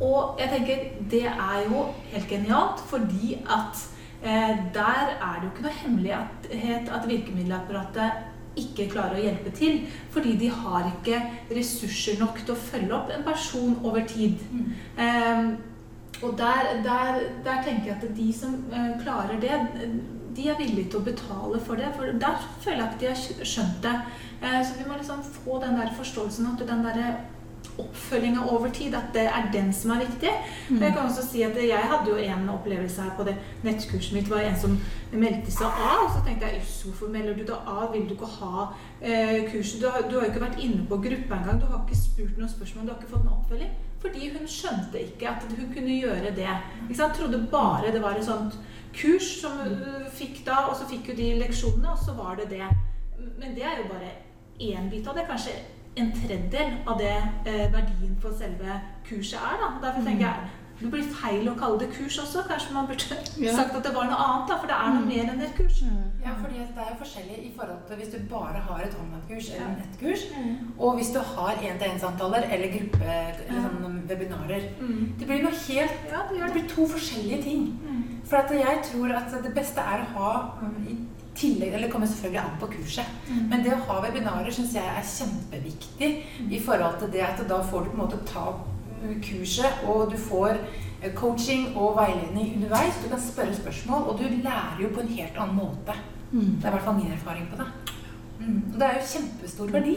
og 0.00 0.40
jeg 0.40 0.48
tenker 0.54 0.84
det 1.12 1.26
er 1.28 1.62
jo 1.68 1.86
helt 2.12 2.28
genialt, 2.28 2.84
fordi 2.88 3.34
at 3.44 3.86
eh, 4.22 4.56
der 4.74 5.16
er 5.18 5.40
det 5.40 5.48
jo 5.48 5.52
ikke 5.54 5.66
noe 5.68 5.80
hemmelighet 5.82 6.92
at 6.94 7.08
virkemiddelapparatet 7.08 8.29
ikke 8.58 8.88
klarer 8.90 9.18
å 9.18 9.24
hjelpe 9.24 9.52
til. 9.56 9.82
Fordi 10.14 10.36
de 10.40 10.50
har 10.52 10.88
ikke 10.90 11.20
ressurser 11.54 12.20
nok 12.20 12.42
til 12.44 12.54
å 12.54 12.60
følge 12.70 12.94
opp 12.96 13.12
en 13.14 13.26
person 13.26 13.76
over 13.82 14.06
tid. 14.08 14.38
Mm. 14.50 14.70
Um, 15.00 15.50
og 16.20 16.36
der, 16.38 16.72
der, 16.84 17.20
der, 17.44 17.62
tenker 17.64 17.92
jeg 17.92 17.96
at 17.96 18.16
de 18.16 18.30
som 18.36 18.56
uh, 18.72 18.94
klarer 19.02 19.40
det, 19.40 19.60
de 20.36 20.48
er 20.48 20.58
villige 20.58 20.90
til 20.90 21.00
å 21.00 21.06
betale 21.06 21.60
for 21.64 21.80
det. 21.80 21.92
For 21.96 22.20
der 22.22 22.46
føler 22.60 22.82
jeg 22.82 22.88
at 22.88 23.00
de 23.00 23.10
har 23.10 23.50
skjønt 23.54 23.82
det. 23.86 23.96
Uh, 24.42 24.60
så 24.60 24.78
vi 24.78 24.88
må 24.88 24.98
liksom 24.98 25.22
få 25.40 25.60
den 25.64 25.78
der 25.80 25.94
forståelsen 25.96 26.50
at 26.52 26.66
den 26.68 26.84
der 26.86 27.04
oppfølginga 27.80 28.44
over 28.52 28.70
tid, 28.74 28.94
at 28.94 29.10
det 29.14 29.26
er 29.28 29.50
den 29.52 29.72
som 29.74 29.90
er 29.94 30.04
viktig. 30.04 30.32
Mm. 30.68 30.80
Jeg 30.82 30.94
kan 30.94 31.04
også 31.04 31.26
si 31.26 31.42
at 31.46 31.58
jeg 31.58 31.90
hadde 31.92 32.10
jo 32.10 32.16
en 32.16 32.48
opplevelse 32.54 33.02
her 33.02 33.12
på 33.18 33.26
det 33.28 33.36
nettkurset 33.66 34.16
mitt. 34.16 34.30
Var 34.30 34.46
en 34.48 34.58
som 34.60 34.78
meldte 35.12 35.52
seg 35.54 35.66
av. 35.66 36.06
Og 36.06 36.10
så 36.14 36.24
tenkte 36.26 36.48
jeg 36.48 36.62
hvorfor 36.84 37.12
melder 37.12 37.36
du 37.38 37.44
deg 37.44 37.70
av? 37.74 37.90
Vil 37.94 38.08
du 38.08 38.16
ikke 38.16 38.32
ha 38.38 38.66
eh, 39.00 39.44
kurset? 39.52 39.80
Du 39.82 39.88
har, 39.90 40.06
du 40.08 40.18
har, 40.18 40.26
jo 40.26 40.32
ikke 40.32 40.46
vært 40.46 40.64
inne 40.64 40.86
på 40.88 41.00
gruppa 41.06 41.38
engang. 41.40 41.60
Du 41.60 41.68
har 41.70 41.84
ikke 41.84 42.00
spurt 42.00 42.40
noen 42.40 42.52
spørsmål. 42.52 42.86
Du 42.86 42.94
har 42.94 43.00
ikke 43.00 43.14
fått 43.14 43.26
noen 43.26 43.38
oppfølging. 43.40 43.78
Fordi 44.00 44.30
hun 44.32 44.48
skjønte 44.48 45.02
ikke 45.02 45.28
at 45.28 45.44
hun 45.52 45.72
kunne 45.74 45.98
gjøre 45.98 46.32
det. 46.36 46.52
Ikke 46.86 47.00
sant? 47.02 47.18
Trodde 47.18 47.42
bare 47.52 47.92
det 47.92 48.02
var 48.02 48.16
et 48.16 48.28
sånt 48.28 48.56
kurs 48.96 49.26
som 49.42 49.58
hun 49.60 50.06
fikk 50.14 50.40
da, 50.46 50.64
og 50.70 50.78
så 50.78 50.88
fikk 50.90 51.12
hun 51.12 51.20
de 51.20 51.28
leksjonene, 51.44 51.92
og 51.92 52.00
så 52.00 52.16
var 52.16 52.40
det 52.40 52.50
det. 52.50 52.66
men 53.38 53.54
det 53.54 53.62
er 53.62 53.82
jo 53.82 53.92
bare 53.92 54.10
én 54.60 54.90
bit 54.90 55.06
av 55.08 55.14
det. 55.14 55.26
Kanskje 55.28 55.52
en 56.00 56.12
tredjedel 56.16 56.72
av 56.86 56.98
det 56.98 57.12
eh, 57.46 57.66
verdien 57.72 58.16
for 58.22 58.32
selve 58.38 58.80
kurset 59.08 59.38
er. 59.40 59.60
da. 59.62 59.68
Derfor 59.86 60.02
tenker 60.08 60.26
jeg 60.26 60.56
det 60.80 60.88
blir 60.88 61.02
feil 61.12 61.44
å 61.50 61.52
kalle 61.60 61.76
det 61.82 61.90
kurs 61.92 62.14
også. 62.22 62.40
Kanskje 62.48 62.72
man 62.72 62.86
burde 62.88 63.16
Ja. 63.44 63.52
sagt 63.52 63.74
at 63.76 63.84
det 63.84 63.90
var 63.92 64.06
noe 64.08 64.16
annet, 64.16 64.46
da, 64.48 64.56
for 64.62 64.66
det 64.70 64.76
er 64.80 64.94
noe 64.94 65.04
mer 65.10 65.26
enn 65.34 65.42
et 65.44 65.52
kurs. 65.58 65.82
Ja, 66.24 66.32
fordi 66.40 66.62
det 66.62 66.80
er 66.80 66.88
jo 66.94 66.96
forskjellig 67.02 67.36
i 67.44 67.50
forhold 67.56 67.82
til 67.90 67.96
hvis 68.00 68.08
du 68.14 68.18
bare 68.30 68.62
har 68.68 68.80
et 68.86 68.96
online-kurs 69.02 69.50
eller 69.50 69.66
Ja. 69.66 69.74
nettkurs, 69.82 70.22
Mm. 70.32 70.72
og 70.78 70.96
hvis 70.96 71.12
du 71.12 71.18
har 71.20 71.52
én-til-én-samtaler 71.68 72.48
eller 72.48 72.72
gruppe 72.78 73.12
eller 73.12 73.60
sånn 73.60 74.00
webinarer. 74.08 74.62
Mm. 74.80 75.04
Det 75.20 75.26
blir 75.28 75.42
noe 75.42 75.52
helt 75.68 76.00
Ja, 76.14 76.22
det 76.30 76.40
Det 76.40 76.46
det. 76.46 76.52
blir 76.56 76.68
to 76.74 76.86
forskjellige 76.96 77.42
ting. 77.42 77.62
Mm. 77.84 78.02
For 78.24 78.36
at 78.36 78.50
jeg 78.50 78.78
tror 78.88 79.12
at 79.20 79.30
det 79.44 79.54
beste 79.54 79.80
er 79.80 80.00
å 80.00 80.12
ha 80.16 80.32
i 80.88 80.96
tillegg, 81.40 81.72
eller 81.72 81.86
Det 81.86 81.92
kommer 81.92 82.10
selvfølgelig 82.10 82.40
an 82.42 82.58
på 82.60 82.68
kurset. 82.74 83.16
Mm. 83.28 83.40
Men 83.52 83.64
det 83.64 83.72
å 83.74 83.80
ha 83.88 84.00
webinarer 84.04 84.54
syns 84.54 84.76
jeg 84.76 84.84
er 84.84 85.08
kjempeviktig 85.14 86.10
i 86.50 86.60
forhold 86.60 87.00
til 87.00 87.12
det 87.14 87.24
at 87.26 87.42
da 87.48 87.62
får 87.64 87.86
du 87.86 87.90
på 87.90 87.98
en 87.98 88.04
måte 88.04 88.22
ta 88.28 88.46
kurset, 89.24 89.84
og 89.88 90.12
du 90.12 90.18
får 90.20 90.58
uh, 90.60 91.10
coaching 91.16 91.70
og 91.74 91.96
veiledning 91.96 92.54
underveis. 92.58 93.00
Du 93.02 93.08
kan 93.08 93.22
spørre 93.24 93.56
spørsmål, 93.56 94.10
og 94.12 94.20
du 94.20 94.28
lærer 94.28 94.82
jo 94.84 94.92
på 94.94 95.04
en 95.04 95.14
helt 95.16 95.40
annen 95.40 95.56
måte. 95.56 95.96
Det 96.30 96.62
er 96.62 96.70
i 96.70 96.76
hvert 96.76 96.84
fall 96.86 96.98
min 97.00 97.12
erfaring 97.12 97.48
på 97.50 97.58
det. 97.58 97.66
Mm. 98.40 98.62
Og 98.72 98.78
det 98.78 98.86
er 98.86 98.98
jo 98.98 99.08
kjempestor 99.12 99.72
verdi. 99.74 99.96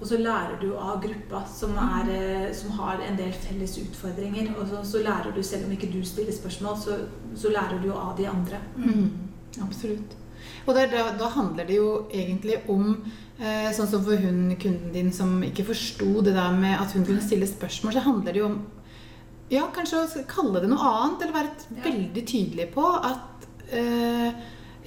Og 0.00 0.06
så 0.08 0.16
lærer 0.16 0.56
du 0.60 0.70
av 0.80 1.02
gruppa 1.02 1.42
som, 1.52 1.74
er, 1.76 2.08
eh, 2.14 2.52
som 2.56 2.72
har 2.78 3.02
en 3.04 3.18
del 3.18 3.32
felles 3.36 3.76
utfordringer. 3.82 4.54
Og 4.56 4.70
så, 4.70 4.80
så 4.92 5.02
lærer 5.04 5.34
du, 5.36 5.42
selv 5.44 5.66
om 5.66 5.74
ikke 5.76 5.90
du 5.92 6.00
stiller 6.08 6.32
spørsmål, 6.32 6.78
så, 6.80 6.96
så 7.36 7.52
lærer 7.52 7.82
du 7.82 7.92
av 7.92 8.14
de 8.16 8.28
andre. 8.28 8.62
Mm. 8.76 9.10
Absolutt. 9.66 10.16
Og 10.66 10.74
der, 10.76 10.90
da, 10.92 11.06
da 11.18 11.28
handler 11.34 11.64
det 11.68 11.76
jo 11.78 12.06
egentlig 12.12 12.58
om 12.68 12.90
eh, 13.40 13.70
Sånn 13.72 13.88
som 13.88 14.02
for 14.04 14.20
hun 14.20 14.54
kunden 14.60 14.92
din 14.92 15.10
som 15.16 15.38
ikke 15.46 15.64
forsto 15.70 16.20
det 16.26 16.34
der 16.36 16.52
med 16.52 16.76
at 16.80 16.92
hun 16.96 17.06
kunne 17.08 17.24
stille 17.24 17.48
spørsmål, 17.48 17.94
så 17.96 18.02
handler 18.04 18.32
det 18.36 18.42
jo 18.42 18.50
om 18.50 18.58
ja, 19.50 19.64
kanskje 19.74 20.04
å 20.04 20.24
kalle 20.30 20.60
det 20.62 20.68
noe 20.70 20.78
annet, 20.94 21.22
eller 21.24 21.34
være 21.34 21.50
Ja. 21.74 21.82
veldig 21.88 22.22
tydelig 22.28 22.68
på 22.74 22.84
at 23.02 23.48
eh, 23.74 24.30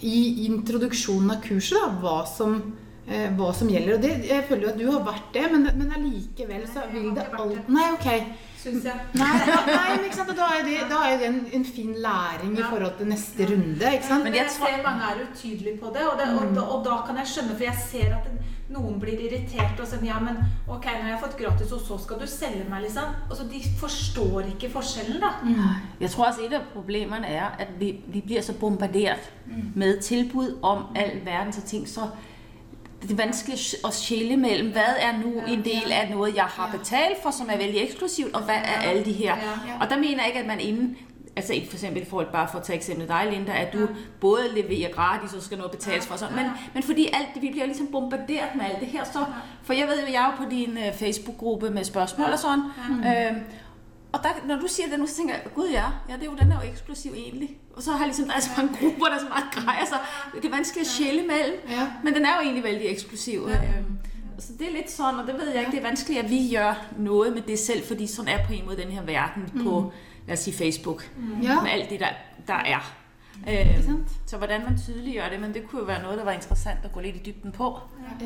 i 0.03 0.45
introduksjonen 0.45 1.31
av 1.35 1.41
kurset, 1.43 1.75
da, 1.81 1.89
hva 1.99 2.21
som, 2.27 2.55
eh, 3.07 3.27
hva 3.35 3.49
som 3.55 3.67
gjelder. 3.71 3.97
Og 3.97 4.01
det, 4.05 4.13
jeg 4.29 4.45
føler 4.47 4.63
jo 4.63 4.69
at 4.71 4.79
du 4.79 4.85
har 4.91 5.03
vært 5.09 5.33
det, 5.35 5.43
men, 5.51 5.67
men 5.81 5.91
allikevel 5.97 6.63
så 6.71 6.85
vil 6.93 7.09
det 7.15 7.27
alt. 7.35 7.67
Nei, 7.75 7.89
ok. 7.97 8.07
Syns 8.63 8.85
jeg. 8.87 8.99
Nei, 9.19 9.31
nei, 9.67 9.87
men 9.97 10.05
ikke 10.07 10.15
sant? 10.21 10.31
Da 10.37 10.47
er 10.55 10.63
det, 10.67 10.77
da 10.87 11.01
er 11.09 11.17
det 11.19 11.27
en, 11.27 11.41
en 11.59 11.65
fin 11.67 11.91
læring 12.05 12.55
i 12.55 12.63
forhold 12.63 12.95
til 12.97 13.09
neste 13.11 13.47
runde. 13.49 13.93
ikke 13.97 14.07
sant? 14.07 14.23
Men 14.23 14.37
jeg 14.39 14.49
ser 14.55 14.79
mange 14.85 15.09
er 15.11 15.23
utydelige 15.25 15.77
på 15.81 15.91
det, 15.95 16.05
og, 16.07 16.15
det 16.19 16.29
og, 16.37 16.55
da, 16.55 16.63
og 16.77 16.85
da 16.87 17.01
kan 17.07 17.19
jeg 17.19 17.31
skjønne, 17.33 17.57
for 17.59 17.67
jeg 17.67 17.75
ser 17.89 18.15
at 18.15 18.29
noen 18.73 18.95
blir 19.01 19.19
irritert 19.21 19.79
og 19.83 19.85
sier 19.85 20.05
ja, 20.07 20.15
men 20.23 20.39
ok, 20.65 20.85
nå 20.87 21.03
har 21.03 21.11
jeg 21.11 21.19
fått 21.21 21.35
gratis, 21.37 21.73
og 21.75 21.81
så 21.85 21.97
skal 22.01 22.21
du 22.23 22.27
selge 22.29 22.63
meg, 22.69 22.85
liksom. 22.87 23.11
Altså, 23.29 23.45
De 23.51 23.59
forstår 23.79 24.47
ikke 24.55 24.71
forskjellen, 24.73 25.19
da. 25.21 25.33
Jeg 26.01 26.09
tror 26.15 26.29
også, 26.31 26.47
et 26.47 26.55
av 26.57 26.69
problemerne 26.73 27.29
er, 27.29 27.51
at 27.59 27.75
vi, 27.79 27.91
vi 28.07 28.23
blir 28.25 28.41
så 28.41 28.55
bombarderet 28.57 29.27
med 29.75 29.99
tilbud 30.01 30.55
om 30.63 30.87
all 30.95 31.19
verdens 31.25 31.59
ting, 31.69 31.83
så 31.89 32.07
det 33.03 33.11
er 33.11 33.25
vanskelig 33.25 33.57
å 33.83 33.91
skille 33.91 34.37
mellom 34.39 34.69
hva 34.75 34.85
er 34.99 35.17
nå 35.19 35.31
en 35.43 35.63
del 35.65 35.91
av 35.91 36.11
noe 36.13 36.29
jeg 36.31 36.45
har 36.57 36.69
betalt 36.71 37.19
for, 37.23 37.35
som 37.35 37.49
er 37.51 37.59
veldig 37.59 37.81
eksklusivt, 37.83 38.35
og 38.35 38.47
hva 38.47 38.59
er 38.59 38.87
alle 38.89 39.03
de 39.05 39.13
her. 39.17 39.41
Og 39.79 39.89
der 39.89 39.99
mener 39.99 40.23
jeg 40.23 40.33
ikke, 40.33 40.45
at 40.45 40.47
man 40.47 40.63
innen 40.63 40.95
altså 41.35 41.53
for 41.67 41.75
eksempel 41.75 42.05
for 42.05 42.23
bare 42.31 42.47
for 42.51 42.59
å 42.59 42.63
ta 42.63 42.73
eksemplet 42.75 43.09
deg, 43.09 43.31
Linda, 43.31 43.55
at 43.57 43.73
du 43.73 43.87
både 44.21 44.51
leverer 44.53 44.93
gratis, 44.93 45.33
og 45.33 45.41
skal 45.43 45.57
noe 45.57 45.71
betales 45.73 46.07
for 46.07 46.21
Sånn. 46.21 46.35
men, 46.35 46.51
men 46.73 46.85
fordi 46.85 47.07
alt 47.13 47.39
vi 47.41 47.49
blir 47.51 47.67
liksom 47.67 47.89
bombardert 47.91 48.55
med 48.55 48.65
alt 48.69 48.83
det 48.83 48.91
her, 48.93 49.07
så, 49.09 49.25
for 49.63 49.73
jeg 49.73 49.87
ved 49.89 50.03
jo, 50.03 50.11
jeg 50.13 50.21
er 50.21 50.31
jo 50.31 50.37
på 50.43 50.49
din 50.49 50.77
uh, 50.77 50.91
Facebook-gruppe 50.99 51.69
med 51.73 51.89
spørsmål 51.89 52.37
og 52.37 52.39
sådan, 52.39 52.65
øhm, 53.09 53.41
og 54.13 54.19
der, 54.23 54.29
når 54.47 54.55
du 54.55 54.67
siger 54.67 54.89
det 54.89 54.99
nu, 54.99 55.07
så 55.07 55.15
tænker 55.15 55.33
jeg, 55.33 55.43
gud 55.55 55.69
ja, 55.69 55.85
ja 56.09 56.13
det 56.13 56.21
er 56.21 56.25
jo, 56.25 56.35
den 56.41 56.51
er 56.51 56.55
jo 56.63 56.71
eksklusiv 56.71 57.11
egentlig. 57.15 57.57
Og 57.75 57.83
så 57.83 57.91
har 57.91 57.97
jeg 57.99 58.07
ligesom, 58.07 58.25
der 58.25 58.33
er 58.35 58.39
så 58.39 58.49
mange 58.57 58.73
grupper, 58.79 59.05
der 59.05 59.15
er 59.15 59.19
så 59.19 59.25
meget 59.29 59.45
grejer, 59.51 59.85
så 59.85 59.95
det 60.41 60.45
er 60.45 60.49
vanskeligt 60.49 60.87
at 60.87 60.91
skille 60.93 61.21
mellem. 61.27 61.55
Ja. 61.69 61.87
Men 62.03 62.13
den 62.13 62.25
er 62.25 62.35
jo 62.35 62.41
egentlig 62.41 62.63
vældig 62.63 62.85
eksklusiv. 62.87 63.45
Ja. 63.49 63.59
Så 64.39 64.53
det 64.59 64.67
er 64.67 64.71
lidt 64.71 64.91
sådan, 64.91 65.19
og 65.19 65.27
det 65.27 65.35
ved 65.35 65.49
jeg 65.49 65.59
ikke, 65.59 65.71
det 65.71 65.77
er 65.77 65.83
vanskeligt, 65.83 66.23
at 66.23 66.29
vi 66.29 66.49
gør 66.55 66.85
noget 66.97 67.33
med 67.33 67.41
det 67.41 67.59
selv, 67.59 67.83
fordi 67.83 68.07
sådan 68.07 68.39
er 68.39 68.45
på 68.47 68.53
en 68.53 68.65
måde 68.65 68.77
den 68.77 68.87
her 68.91 69.01
verden 69.03 69.63
på, 69.63 69.91
lad 70.27 70.33
os 70.33 70.39
sige 70.39 70.57
Facebook, 70.57 71.09
Ja. 71.43 71.61
med 71.61 71.71
alt 71.71 71.89
det, 71.89 71.99
der, 71.99 72.07
der 72.47 72.53
er. 72.53 72.93
Øh, 73.49 73.83
så 74.25 74.37
hvordan 74.37 74.61
man 74.63 74.77
tydeliggør 74.85 75.29
det, 75.29 75.39
men 75.39 75.53
det 75.53 75.67
kunne 75.67 75.79
jo 75.79 75.85
være 75.85 76.01
noget, 76.01 76.17
der 76.17 76.23
var 76.23 76.31
interessant 76.31 76.79
at 76.83 76.91
gå 76.91 76.99
lidt 76.99 77.15
i 77.15 77.19
dybden 77.25 77.51
på. 77.51 77.79
Ja, 78.21 78.25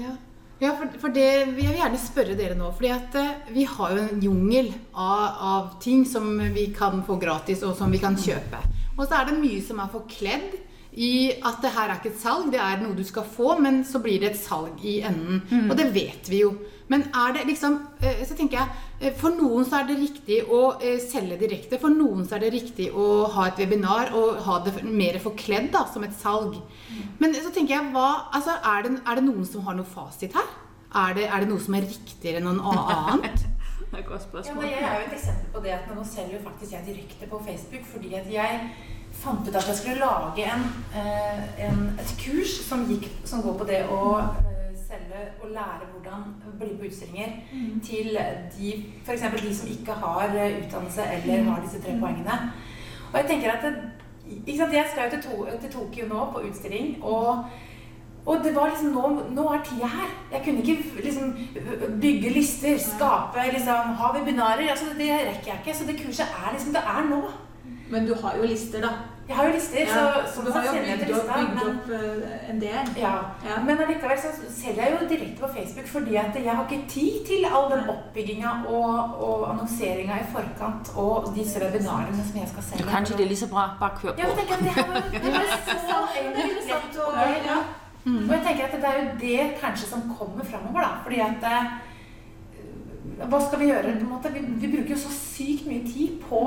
ja 0.60 0.74
for, 0.78 0.94
for 1.02 1.14
det, 1.14 1.26
jeg 1.26 1.52
vil 1.56 1.76
gjerne 1.78 2.00
spørre 2.02 2.38
dere 2.38 2.58
nå. 2.58 2.72
fordi 2.76 2.94
at 2.94 3.18
eh, 3.20 3.52
vi 3.56 3.66
har 3.70 3.94
jo 3.94 4.06
en 4.06 4.24
jungel 4.24 4.72
av, 4.94 5.26
av 5.52 5.68
ting 5.84 6.06
som 6.06 6.30
vi 6.54 6.70
kan 6.76 7.04
få 7.08 7.20
gratis, 7.22 7.64
og 7.64 7.76
som 7.78 7.92
vi 7.94 8.02
kan 8.02 8.18
kjøpe. 8.18 8.64
Og 8.98 9.06
så 9.06 9.20
er 9.20 9.30
det 9.30 9.38
mye 9.42 9.62
som 9.62 9.82
er 9.84 9.94
forkledd 9.94 10.58
i 10.98 11.30
at 11.46 11.62
det 11.62 11.70
her 11.76 11.92
er 11.92 12.00
ikke 12.00 12.10
et 12.10 12.22
salg, 12.24 12.48
det 12.50 12.58
er 12.58 12.80
noe 12.82 12.98
du 12.98 13.04
skal 13.06 13.28
få, 13.30 13.54
men 13.62 13.84
så 13.86 14.02
blir 14.02 14.24
det 14.24 14.32
et 14.32 14.40
salg 14.40 14.82
i 14.82 15.00
enden. 15.06 15.44
Og 15.70 15.76
det 15.78 15.92
vet 15.94 16.32
vi 16.32 16.42
jo. 16.42 16.56
Men 16.92 17.04
er 17.12 17.34
det 17.36 17.48
liksom 17.50 17.74
eh, 18.00 18.22
Så 18.28 18.36
tenker 18.38 18.62
jeg 18.62 19.10
eh, 19.10 19.16
For 19.20 19.36
noen 19.36 19.66
så 19.68 19.82
er 19.82 19.90
det 19.90 19.98
riktig 20.00 20.38
å 20.48 20.62
eh, 20.80 21.00
selge 21.04 21.40
direkte. 21.42 21.80
For 21.82 21.94
noen 21.94 22.28
så 22.28 22.38
er 22.38 22.46
det 22.46 22.54
riktig 22.56 22.90
å 22.96 23.28
ha 23.34 23.50
et 23.50 23.60
webinar 23.62 24.14
og 24.18 24.40
ha 24.48 24.60
det 24.66 24.78
mer 24.86 25.20
forkledd 25.24 25.72
da, 25.76 25.86
som 25.92 26.06
et 26.08 26.16
salg. 26.18 26.56
Men 27.20 27.36
så 27.36 27.52
tenker 27.52 27.76
jeg, 27.76 27.92
hva, 27.96 28.08
altså, 28.36 28.58
er, 28.62 28.88
det, 28.88 28.96
er 29.04 29.20
det 29.20 29.28
noen 29.28 29.46
som 29.48 29.68
har 29.68 29.78
noe 29.78 29.88
fasit 29.88 30.36
her? 30.38 30.50
Er 30.98 31.16
det, 31.18 31.28
er 31.28 31.44
det 31.44 31.52
noe 31.52 31.62
som 31.62 31.76
er 31.76 31.88
riktigere 31.88 32.40
enn 32.42 32.62
noe 32.62 32.90
annet? 32.96 33.46
Det 33.88 34.02
er 34.02 34.02
et 34.02 34.08
godt 34.10 34.34
Ja, 34.44 34.54
men 34.54 34.66
jeg 34.68 34.84
er 34.84 34.98
jo 35.00 35.04
et 35.06 35.14
eksempel 35.16 35.52
på 35.54 35.62
det 35.64 35.72
at 35.72 35.86
nå 35.96 36.02
selger 36.04 36.34
jo 36.36 36.40
faktisk 36.44 36.74
jeg 36.74 36.84
direkte 36.90 37.30
på 37.32 37.38
Facebook, 37.46 37.86
fordi 37.88 38.10
at 38.20 38.26
jeg 38.28 38.58
fant 39.16 39.48
ut 39.48 39.56
at 39.56 39.70
jeg 39.70 39.78
skulle 39.78 40.02
lage 40.02 40.44
en, 40.44 40.66
eh, 40.92 41.46
en, 41.70 41.80
et 41.96 42.12
kurs 42.20 42.58
som, 42.68 42.84
gikk, 42.90 43.08
som 43.24 43.42
går 43.46 43.56
på 43.62 43.68
det 43.70 43.80
å 43.88 44.02
selge 45.42 45.54
lære 45.54 45.88
hvordan 45.92 46.24
bli 46.60 46.78
på 46.80 46.86
utstillinger 46.86 47.30
til 47.84 48.18
de, 48.58 48.74
for 49.06 49.14
eksempel 49.14 49.42
de 49.48 49.56
som 49.56 49.70
ikke 49.70 49.92
har 49.92 50.36
eh, 50.36 50.58
utdannelse 50.66 51.02
eller 51.14 51.44
har 51.44 51.62
disse 51.62 51.82
tre 51.82 52.00
poengene. 52.00 52.38
Og 53.14 53.20
jeg 53.20 53.26
tenker 53.30 53.52
at 53.52 53.62
sant, 54.58 54.74
Jeg 54.74 54.86
skal 54.92 55.04
jo 55.04 55.10
til, 55.10 55.60
til 55.62 55.72
Tokyo 55.72 56.08
nå 56.08 56.32
på 56.34 56.40
utstilling, 56.50 57.04
og 57.04 57.46
og 58.28 58.44
det 58.44 58.56
var 58.56 58.68
liksom, 58.68 58.90
nå, 58.92 59.04
nå 59.32 59.44
er 59.54 59.62
tida 59.64 59.88
her. 59.88 60.10
Jeg 60.32 60.42
kunne 60.46 60.60
ikke 60.60 61.04
liksom 61.04 61.38
bygge 62.02 62.30
lister, 62.36 62.78
skape, 62.78 63.46
liksom, 63.54 63.94
ha 64.00 64.10
webinarer. 64.18 64.70
altså 64.70 64.86
Det 64.98 65.12
rekker 65.12 65.52
jeg 65.52 65.60
ikke. 65.62 65.78
Så 65.78 65.88
det 65.88 66.00
kurset 66.02 66.26
er 66.44 66.52
liksom 66.54 66.74
Det 66.76 66.84
er 66.96 67.06
nå. 67.10 67.22
Men 67.90 68.08
du 68.08 68.14
har 68.22 68.36
jo 68.38 68.44
lister, 68.44 68.82
da. 68.82 68.90
Jeg 69.28 69.36
har 69.36 69.46
jo 69.48 69.54
lister, 69.54 69.80
Ja, 69.80 69.88
så, 69.88 70.02
så 70.28 70.36
så 70.36 70.42
du 70.46 70.52
har 70.52 70.64
jo 70.66 70.72
bygd 70.72 71.14
opp, 71.16 71.30
bygd 71.36 71.56
Men, 71.56 71.70
opp 71.70 71.90
eh, 71.98 72.50
en 72.50 72.62
del. 72.62 72.92
ja. 72.98 73.16
Ja. 73.48 73.56
men 73.64 73.82
allikevel 73.84 74.20
så 74.24 74.30
selger 74.56 74.84
jeg 74.84 74.94
jo 74.94 75.08
direkte 75.10 75.42
på 75.42 75.50
Facebook 75.56 75.88
fordi 75.88 76.16
at 76.16 76.36
jeg 76.36 76.56
har 76.56 76.64
ikke 76.68 76.88
tid 76.90 77.26
til 77.28 77.48
all 77.56 77.68
den 77.72 77.90
oppbygginga 77.94 78.52
og, 78.68 78.94
og 79.28 79.50
annonseringa 79.52 80.20
i 80.22 80.30
forkant 80.36 80.94
og 80.96 81.34
disse 81.36 81.60
webinarene 81.64 82.24
som 82.30 82.40
jeg 82.40 82.48
skal 82.54 82.64
selge. 82.70 82.88
Kanskje 82.92 83.18
det 83.18 83.26
er 83.26 83.30
like 83.34 83.42
så 83.44 83.50
bra, 83.52 83.66
bare 83.80 83.92
kjør 84.02 84.12
på. 84.12 84.18
det 84.22 84.28
det 85.24 86.64
så 86.70 86.80
og. 87.04 87.14
Ja. 87.52 87.60
Jeg 88.08 88.40
tenker 88.48 88.64
at 88.66 88.72
det 88.82 88.90
er 88.90 88.98
jo 89.04 89.08
det 89.20 89.40
kanskje 89.62 89.88
som 89.90 90.02
kommer 90.20 90.44
framover, 90.48 90.82
da. 90.82 90.92
Fordi 91.04 91.20
at 91.20 91.44
eh, 91.52 91.64
Hva 93.18 93.40
skal 93.42 93.60
vi 93.60 93.72
gjøre? 93.72 93.96
på 94.02 94.20
en? 94.30 94.34
Vi, 94.34 94.68
vi 94.68 94.74
bruker 94.76 94.94
jo 94.94 95.00
så 95.02 95.14
sykt 95.14 95.66
mye 95.70 95.82
tid 95.88 96.20
på, 96.22 96.44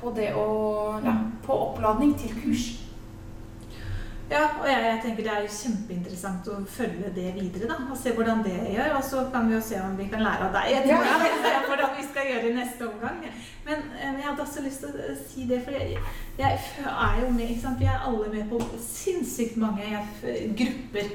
på 0.00 0.14
det 0.16 0.30
å 0.38 0.46
ja, 1.04 1.18
På 1.44 1.58
oppladning 1.68 2.16
til 2.18 2.32
kurs. 2.40 2.70
Ja, 4.30 4.46
og 4.56 4.64
jeg, 4.64 4.80
jeg 4.86 5.00
tenker 5.02 5.26
det 5.26 5.32
er 5.34 5.42
jo 5.44 5.50
kjempeinteressant 5.52 6.46
å 6.48 6.54
følge 6.74 7.10
det 7.12 7.26
videre, 7.36 7.68
da. 7.68 7.76
Og 7.92 7.98
se 8.00 8.14
hvordan 8.16 8.40
det 8.46 8.54
gjør. 8.72 8.94
Og 8.96 9.04
så 9.04 9.26
kan 9.34 9.50
vi 9.50 9.54
jo 9.54 9.60
se 9.62 9.76
om 9.84 9.98
vi 9.98 10.06
kan 10.08 10.24
lære 10.24 10.46
av 10.48 10.56
deg 10.56 10.78
etter 10.78 10.94
Ja. 10.94 11.58
hvordan, 11.68 11.92
vi 11.98 12.06
skal 12.08 12.30
gjøre 12.30 12.48
i 12.48 12.54
neste 12.56 12.88
omgang. 12.88 13.20
Men 13.66 13.84
eh, 13.98 14.16
jeg 14.16 14.24
hadde 14.24 14.46
også 14.46 14.64
lyst 14.64 14.86
til 14.86 14.96
å 14.96 15.18
si 15.20 15.44
det, 15.50 15.60
for 15.66 15.76
jeg, 15.76 16.00
jeg 16.40 16.58
er 16.88 17.20
jo 17.20 17.28
med, 17.36 17.52
ikke 17.52 17.66
sant. 17.66 17.78
Vi 17.84 17.90
er 17.92 18.00
alle 18.08 18.32
med 18.32 18.48
på 18.48 18.62
sinnssykt 18.80 19.60
mange 19.60 19.84
eh, 19.92 20.48
grupper. 20.56 21.12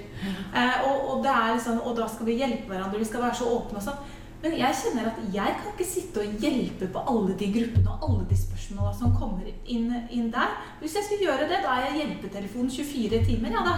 Eh, 0.54 0.86
og, 0.86 0.96
og 1.10 1.26
det 1.26 1.34
er 1.34 1.60
sånn, 1.66 1.82
og 1.82 1.98
da 1.98 2.06
skal 2.14 2.30
vi 2.30 2.38
hjelpe 2.44 2.70
hverandre, 2.70 3.02
vi 3.02 3.10
skal 3.10 3.26
være 3.26 3.42
så 3.42 3.50
åpne 3.58 3.82
og 3.82 3.88
sånn. 3.90 4.16
Men 4.40 4.54
jeg 4.56 4.76
kjenner 4.80 5.10
at 5.10 5.18
jeg 5.34 5.56
kan 5.60 5.74
ikke 5.74 5.86
sitte 5.88 6.22
og 6.22 6.44
hjelpe 6.44 6.88
på 6.94 7.02
alle 7.12 7.34
de 7.40 7.48
gruppene 7.52 7.92
og 7.92 8.06
alle 8.08 8.28
de 8.30 8.38
spørsmåla 8.40 8.94
som 8.96 9.12
kommer 9.12 9.50
inn, 9.68 9.90
inn 10.16 10.30
der. 10.32 10.54
Hvis 10.80 10.96
jeg 10.96 11.08
skal 11.08 11.24
gjøre 11.26 11.48
det, 11.50 11.58
da 11.66 11.74
er 11.76 11.90
jeg 11.90 11.98
hjelpetelefonen 12.00 12.72
24 12.72 13.20
timer, 13.28 13.58
ja 13.58 13.64
da. 13.66 13.74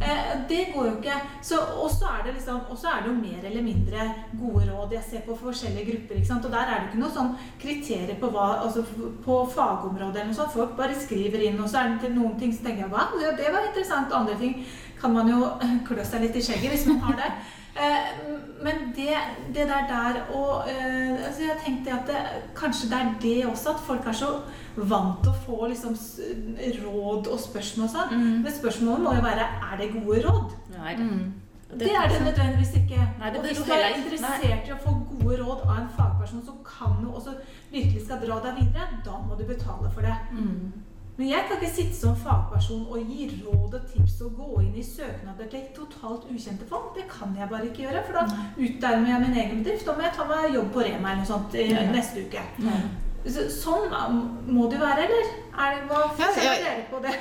Eh, 0.00 0.30
det 0.48 0.62
går 0.72 0.88
jo 0.88 0.94
ikke. 0.96 1.18
Så, 1.44 1.60
og 1.82 1.90
så 1.92 2.08
er 2.14 2.24
det 2.24 2.38
liksom, 2.38 2.62
er 2.72 3.04
det 3.04 3.10
jo 3.10 3.18
mer 3.18 3.44
eller 3.50 3.66
mindre 3.66 4.08
gode 4.40 4.64
råd 4.70 4.96
jeg 4.96 5.04
ser 5.10 5.26
på 5.26 5.36
forskjellige 5.42 5.90
grupper. 5.90 6.16
ikke 6.16 6.30
sant? 6.30 6.48
Og 6.48 6.56
der 6.56 6.64
er 6.64 6.80
det 6.80 6.88
ikke 6.88 7.02
noe 7.04 7.12
sånn 7.18 7.36
kriterier 7.60 8.16
på 8.22 8.32
hva, 8.32 8.48
altså 8.64 8.86
på 9.26 9.38
fagområdet 9.52 10.22
eller 10.22 10.32
noe 10.32 10.40
sånt. 10.40 10.56
Folk 10.56 10.72
bare 10.80 10.96
skriver 10.96 11.44
inn, 11.44 11.60
og 11.60 11.68
så 11.68 11.82
er 11.82 11.92
det 11.92 12.06
til 12.06 12.16
noen 12.16 12.40
ting 12.40 12.56
så 12.56 12.64
tenker 12.64 12.86
jeg 12.86 12.94
wow, 12.94 13.20
det, 13.20 13.36
det 13.42 13.52
var 13.52 13.68
interessant, 13.68 14.16
andre 14.16 14.40
ting 14.40 14.64
kan 14.96 15.12
man 15.12 15.28
jo 15.28 15.44
klø 15.88 16.08
seg 16.08 16.24
litt 16.24 16.40
i 16.40 16.44
skjegget 16.48 16.72
hvis 16.72 16.88
man 16.88 17.04
har 17.04 17.20
det. 17.20 17.30
Eh, 17.76 18.28
men 18.64 18.74
det, 18.96 19.16
det 19.54 19.66
der 19.68 19.84
der 19.88 20.20
og 20.32 20.64
eh, 20.70 21.26
altså 21.26 21.42
Jeg 21.42 21.56
tenkte 21.64 21.92
at 21.92 22.06
det, 22.06 22.16
kanskje 22.56 22.88
det 22.88 22.98
er 22.98 23.14
det 23.22 23.46
også, 23.46 23.68
at 23.70 23.80
folk 23.86 24.06
er 24.06 24.12
så 24.12 24.30
vant 24.76 25.22
til 25.22 25.32
å 25.32 25.40
få 25.46 25.66
liksom 25.72 25.96
råd 26.84 27.28
og 27.32 27.40
spørsmål 27.40 27.88
og 27.88 27.92
sånn. 27.92 28.14
Mm. 28.14 28.38
Men 28.44 28.54
spørsmålet 28.60 29.04
må 29.04 29.12
jo 29.18 29.26
være 29.26 29.48
er 29.72 29.76
det 29.80 29.90
gode 29.92 30.22
råd. 30.28 30.56
Nei, 30.78 30.94
det, 31.00 31.10
Mm. 31.10 31.34
Det 31.78 31.90
er 31.90 32.08
det 32.08 32.20
nødvendigvis 32.22 32.74
ikke. 32.78 32.96
Nei, 33.18 33.30
det 33.30 33.38
og 33.38 33.46
hvis 33.46 33.58
du 33.58 33.64
du 33.64 33.72
er 33.74 33.96
interessert 33.98 34.68
i 34.68 34.72
å 34.72 34.76
få 34.80 34.92
gode 35.10 35.38
råd 35.40 35.64
av 35.66 35.78
en 35.80 35.88
fagperson 35.96 36.44
som 36.46 36.60
kan 36.64 36.92
noe, 37.02 37.16
og 37.18 37.22
som 37.22 37.34
virkelig 37.72 38.04
skal 38.04 38.20
dra 38.22 38.36
deg 38.44 38.60
videre, 38.60 39.00
da 39.04 39.16
må 39.26 39.34
du 39.34 39.44
betale 39.48 39.90
for 39.90 40.06
det. 40.06 40.14
Mm. 40.32 40.72
Men 41.18 41.28
jeg 41.30 41.44
kan 41.48 41.56
ikke 41.56 41.72
sitte 41.74 41.96
som 41.96 42.16
fagperson 42.20 42.82
og 42.92 42.98
gi 43.08 43.26
råd 43.46 43.74
og 43.78 43.86
tips 43.92 44.18
og 44.26 44.34
gå 44.36 44.60
inn 44.66 44.74
i 44.76 44.82
søknader 44.84 45.48
til 45.48 45.62
totalt 45.76 46.26
ukjente 46.28 46.66
folk. 46.68 46.90
Det 46.94 47.06
kan 47.08 47.32
jeg 47.38 47.48
bare 47.48 47.64
ikke 47.70 47.86
gjøre, 47.86 48.02
for 48.04 48.12
da 48.12 48.24
utarmer 48.58 49.08
jeg 49.14 49.22
min 49.22 49.38
egen 49.44 49.62
bedrift. 49.64 49.86
Da 49.88 49.94
må 49.96 50.04
jeg 50.04 50.12
ta 50.18 50.26
meg 50.28 50.52
jobb 50.54 50.68
på 50.74 50.84
Rema 50.84 51.14
eller 51.14 51.22
noe 51.22 51.30
sånt 51.30 51.54
i 51.56 51.70
Ja. 51.72 51.86
neste 51.90 52.26
uke. 52.26 52.42
Så, 53.26 53.46
sånn 53.50 53.88
må 54.52 54.68
det 54.70 54.76
jo 54.78 54.84
være, 54.84 55.06
eller? 55.08 55.32
Er 55.56 55.74
det, 55.74 55.88
hva 55.88 56.02
Ja, 56.18 56.28
ser 56.34 56.42
jeg- 56.42 56.62
dere 56.62 56.84
på 56.90 57.00
det? 57.02 57.14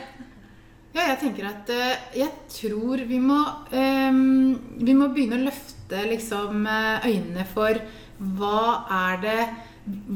Ja, 0.96 1.08
jeg 1.08 1.20
tenker 1.20 1.46
at 1.48 1.70
eh, 1.70 1.98
Jeg 2.16 2.30
tror 2.50 2.98
vi 3.08 3.18
må 3.20 3.40
ehm, 3.74 4.60
Vi 4.80 4.94
må 4.94 5.10
begynne 5.14 5.36
å 5.42 5.50
løfte 5.50 6.04
liksom 6.08 6.66
eh, 6.68 7.02
øynene 7.10 7.46
for 7.46 7.74
hva 8.22 8.86
er 8.90 9.18
det 9.22 9.50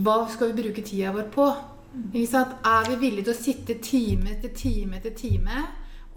Hva 0.03 0.29
skal 0.31 0.53
vi 0.53 0.61
bruke 0.63 0.81
tida 0.85 1.11
vår 1.11 1.27
på? 1.33 1.49
Ikke 2.13 2.27
sant? 2.29 2.55
Er 2.65 2.89
vi 2.89 2.97
villige 3.01 3.29
til 3.29 3.33
å 3.33 3.41
sitte 3.41 3.77
time 3.83 4.35
etter 4.35 4.51
time 4.55 4.99
etter 4.99 5.13
time 5.17 5.63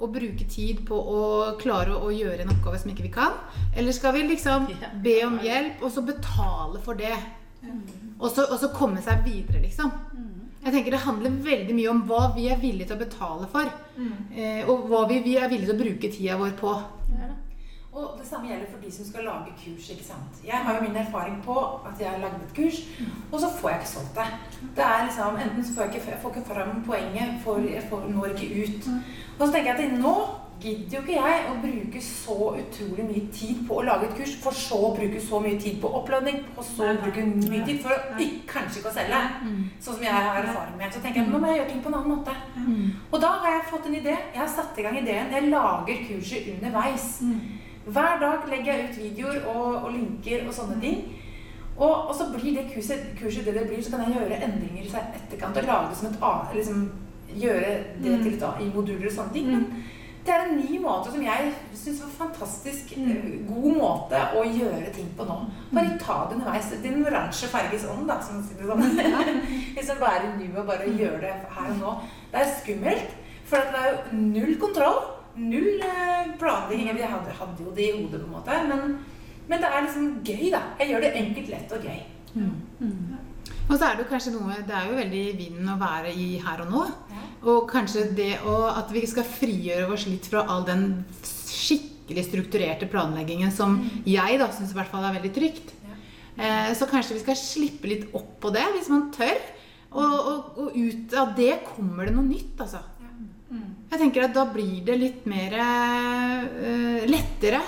og 0.03 0.11
bruke 0.17 0.45
tid 0.51 0.81
på 0.89 0.97
å 0.99 1.21
klare 1.61 1.95
å, 1.95 2.09
å 2.09 2.11
gjøre 2.11 2.43
en 2.43 2.51
oppgave 2.51 2.81
som 2.83 2.91
ikke 2.91 3.07
vi 3.07 3.13
kan? 3.15 3.37
Eller 3.77 3.95
skal 3.95 4.17
vi 4.17 4.25
liksom 4.27 4.67
be 5.05 5.19
om 5.27 5.39
hjelp, 5.45 5.83
og 5.83 5.93
så 5.95 6.03
betale 6.03 6.81
for 6.83 6.99
det? 6.99 7.15
Og 8.19 8.29
så, 8.31 8.45
og 8.51 8.59
så 8.59 8.73
komme 8.75 9.03
seg 9.05 9.23
videre, 9.25 9.61
liksom. 9.63 9.93
Jeg 10.65 10.73
tenker 10.77 10.95
Det 10.95 11.05
handler 11.07 11.39
veldig 11.43 11.75
mye 11.75 11.91
om 11.91 12.03
hva 12.07 12.25
vi 12.37 12.49
er 12.51 12.59
villige 12.63 12.87
til 12.91 12.97
å 12.99 13.05
betale 13.05 13.49
for. 13.51 13.71
Eh, 14.35 14.63
og 14.71 14.85
hva 14.91 15.05
vi, 15.11 15.21
vi 15.25 15.37
er 15.39 15.49
villige 15.51 15.71
til 15.73 15.75
å 15.75 15.83
bruke 15.85 16.11
tida 16.13 16.37
vår 16.39 16.53
på. 16.59 16.75
Og 17.93 18.15
det 18.19 18.27
samme 18.27 18.49
gjelder 18.49 18.67
for 18.73 18.81
de 18.81 18.91
som 18.93 19.05
skal 19.05 19.25
lage 19.29 19.53
kurs. 19.63 19.91
ikke 19.91 20.05
sant? 20.05 20.39
Jeg 20.47 20.57
har 20.65 20.75
jo 20.77 20.83
min 20.89 20.97
erfaring 20.97 21.43
på 21.45 21.57
at 21.89 22.01
jeg 22.01 22.09
har 22.11 22.19
laget 22.19 22.43
et 22.47 22.55
kurs, 22.57 22.79
og 23.33 23.41
så 23.41 23.49
får 23.59 23.69
jeg 23.69 23.79
ikke 23.79 23.89
solgt 23.91 24.15
det. 24.17 24.29
Det 24.77 24.85
er 24.85 25.05
liksom, 25.05 25.37
Enten 25.45 25.65
så 25.65 25.75
får 25.75 25.83
jeg 25.83 25.95
ikke, 25.95 26.17
får 26.23 26.31
ikke 26.31 26.49
fram 26.55 26.83
poenget, 26.87 27.35
for 27.45 27.59
jeg 27.59 27.83
får, 27.91 28.07
når 28.09 28.25
ikke 28.27 28.63
ut. 28.65 28.89
Og 29.39 29.47
så 29.47 29.53
tenker 29.53 29.75
jeg 29.75 29.93
at 29.93 30.01
nå 30.01 30.15
gidder 30.63 30.97
jo 30.97 31.01
ikke 31.03 31.13
jeg 31.27 31.45
å 31.51 31.55
bruke 31.63 32.01
så 32.07 32.35
utrolig 32.63 33.05
mye 33.11 33.23
tid 33.35 33.63
på 33.69 33.79
å 33.81 33.85
lage 33.85 34.09
et 34.09 34.17
kurs, 34.17 34.35
for 34.45 34.57
så 34.57 34.79
å 34.89 34.93
bruke 34.97 35.21
så 35.21 35.41
mye 35.43 35.61
tid 35.61 35.81
på 35.83 35.91
oppladning, 36.01 36.45
og 36.57 36.65
så 36.65 36.87
nei. 36.87 37.01
bruke 37.03 37.25
mye 37.51 37.65
tid 37.67 37.81
for 37.83 37.93
å 37.93 38.21
ikke, 38.25 38.47
kanskje 38.53 38.79
ikke 38.81 38.93
å 38.93 38.95
selge. 38.95 39.23
Sånn 39.83 39.99
som 39.99 40.05
jeg 40.07 40.13
har 40.17 40.39
erfaring 40.45 40.77
med. 40.79 40.95
Så 40.95 41.03
tenker 41.05 41.21
jeg 41.21 41.29
nå 41.33 41.41
må 41.43 41.51
jeg 41.51 41.61
gjøre 41.61 41.73
ting 41.75 41.83
på 41.83 41.91
en 41.93 41.99
annen 42.01 42.15
måte. 42.17 42.37
Og 43.11 43.21
da 43.21 43.33
har 43.43 43.59
jeg 43.59 43.67
fått 43.75 43.91
en 43.91 43.99
idé. 44.01 44.15
Jeg 44.33 44.41
har 44.41 44.49
satt 44.55 44.79
i 44.79 44.87
gang 44.87 44.97
ideen. 45.03 45.35
Jeg 45.35 45.51
lager 45.53 46.07
kurset 46.09 46.49
underveis. 46.55 47.11
Hver 47.85 48.21
dag 48.21 48.49
legger 48.51 48.73
jeg 48.73 48.89
ut 48.89 48.99
videoer 49.03 49.47
og, 49.51 49.85
og 49.85 49.93
linker 49.93 50.47
og 50.47 50.55
sånne 50.55 50.79
ting. 50.83 51.01
Og, 51.77 52.09
og 52.09 52.13
så 52.15 52.29
blir 52.31 52.59
det 52.59 52.69
kurset, 52.75 53.09
kurset 53.19 53.47
det 53.49 53.55
det 53.57 53.65
blir, 53.69 53.81
så 53.83 53.95
kan 53.95 54.05
jeg 54.05 54.19
gjøre 54.19 54.43
endringer 54.45 54.85
i 54.85 54.93
etterkant 54.93 55.57
og 55.57 55.71
lage 55.71 55.89
det 55.89 55.99
som 55.99 56.11
et 56.11 56.27
annet 56.29 56.55
liksom, 56.59 56.85
gjøre 57.33 57.73
det 58.05 58.19
til 58.21 58.35
et 58.35 58.45
annet 58.49 58.67
i 58.67 58.71
moduler 58.75 59.09
og 59.09 59.15
sånne 59.17 59.35
ting. 59.35 59.49
Men 59.51 59.65
det 60.23 60.35
er 60.35 60.45
en 60.45 60.61
ny 60.61 60.77
måte 60.79 61.11
som 61.11 61.23
jeg 61.25 61.49
syns 61.75 62.03
var 62.05 62.13
fantastisk 62.19 62.93
eh, 62.95 63.31
god 63.49 63.73
måte 63.75 64.21
å 64.39 64.45
gjøre 64.47 64.93
ting 64.95 65.09
på 65.19 65.27
nå. 65.27 65.39
Bare 65.73 65.97
ta 65.99 66.21
det 66.29 66.37
underveis. 66.37 66.69
Din 66.85 67.03
oransje 67.03 67.51
farges 67.51 67.89
ånd, 67.91 68.05
da, 68.07 68.21
som 68.23 68.39
man 68.39 68.45
sier 68.47 68.61
det 68.61 68.69
sånn. 68.71 69.33
liksom 69.79 69.99
være 70.07 70.37
nuet 70.37 70.61
og 70.63 70.71
bare 70.71 70.93
gjøre 70.93 71.25
det 71.25 71.35
her 71.57 71.73
og 71.73 71.81
nå. 71.81 71.97
Det 72.31 72.45
er 72.45 72.55
skummelt, 72.61 73.19
for 73.51 73.73
det 73.75 73.83
er 73.83 73.91
jo 73.91 74.21
null 74.21 74.55
kontroll. 74.63 75.03
Null 75.41 75.81
eh, 75.81 76.33
planlegging. 76.41 76.93
Jeg 76.93 77.09
hadde, 77.09 77.35
hadde 77.39 77.65
jo 77.65 77.75
det 77.77 77.89
i 77.89 77.97
hodet, 77.97 78.21
på 78.21 78.29
en 78.29 78.35
måte. 78.37 78.63
Men, 78.69 78.97
men 79.49 79.63
det 79.63 79.69
er 79.69 79.85
liksom 79.87 80.09
gøy, 80.27 80.49
da. 80.53 80.63
Jeg 80.81 80.93
gjør 80.93 81.07
det 81.07 81.13
enkelt, 81.23 81.53
lett 81.55 81.77
og 81.77 81.87
gøy. 81.89 82.01
Og 83.69 83.79
så 83.79 83.87
er 83.87 83.97
det 83.97 84.05
jo 84.05 84.11
kanskje 84.11 84.33
noe 84.35 84.57
Det 84.67 84.75
er 84.75 84.89
jo 84.89 84.97
veldig 84.99 85.21
i 85.23 85.35
vinden 85.39 85.71
å 85.71 85.79
være 85.81 86.13
i 86.19 86.29
her 86.43 86.65
og 86.65 86.73
nå. 86.73 86.83
Ja. 87.13 87.25
Og 87.53 87.65
kanskje 87.71 88.09
det 88.17 88.35
å, 88.49 88.57
at 88.73 88.93
vi 88.95 89.05
skal 89.09 89.27
frigjøre 89.29 89.89
oss 89.95 90.07
litt 90.09 90.29
fra 90.31 90.45
all 90.51 90.67
den 90.69 90.87
skikkelig 91.23 92.27
strukturerte 92.29 92.89
planleggingen 92.91 93.53
som 93.55 93.79
jeg 94.09 94.39
da 94.41 94.51
syns 94.53 94.75
i 94.75 94.79
hvert 94.79 94.91
fall 94.93 95.07
er 95.09 95.17
veldig 95.17 95.33
trygt. 95.37 95.73
Ja. 95.87 95.97
Eh, 96.37 96.71
så 96.79 96.89
kanskje 96.91 97.17
vi 97.17 97.25
skal 97.25 97.39
slippe 97.39 97.91
litt 97.91 98.09
opp 98.19 98.37
på 98.43 98.53
det, 98.55 98.65
hvis 98.77 98.91
man 98.93 99.09
tør. 99.15 99.41
Og, 99.93 100.13
og, 100.17 100.61
og 100.63 100.77
ut 100.77 101.15
av 101.21 101.35
det 101.37 101.53
kommer 101.67 102.09
det 102.09 102.15
noe 102.17 102.25
nytt, 102.25 102.55
altså. 102.65 102.81
Jeg 103.93 104.01
tenker 104.01 104.25
at 104.25 104.35
da 104.37 104.47
blir 104.49 104.81
det 104.87 104.97
litt 104.97 105.27
mer 105.29 105.55
uh, 105.61 107.07
lettere. 107.09 107.61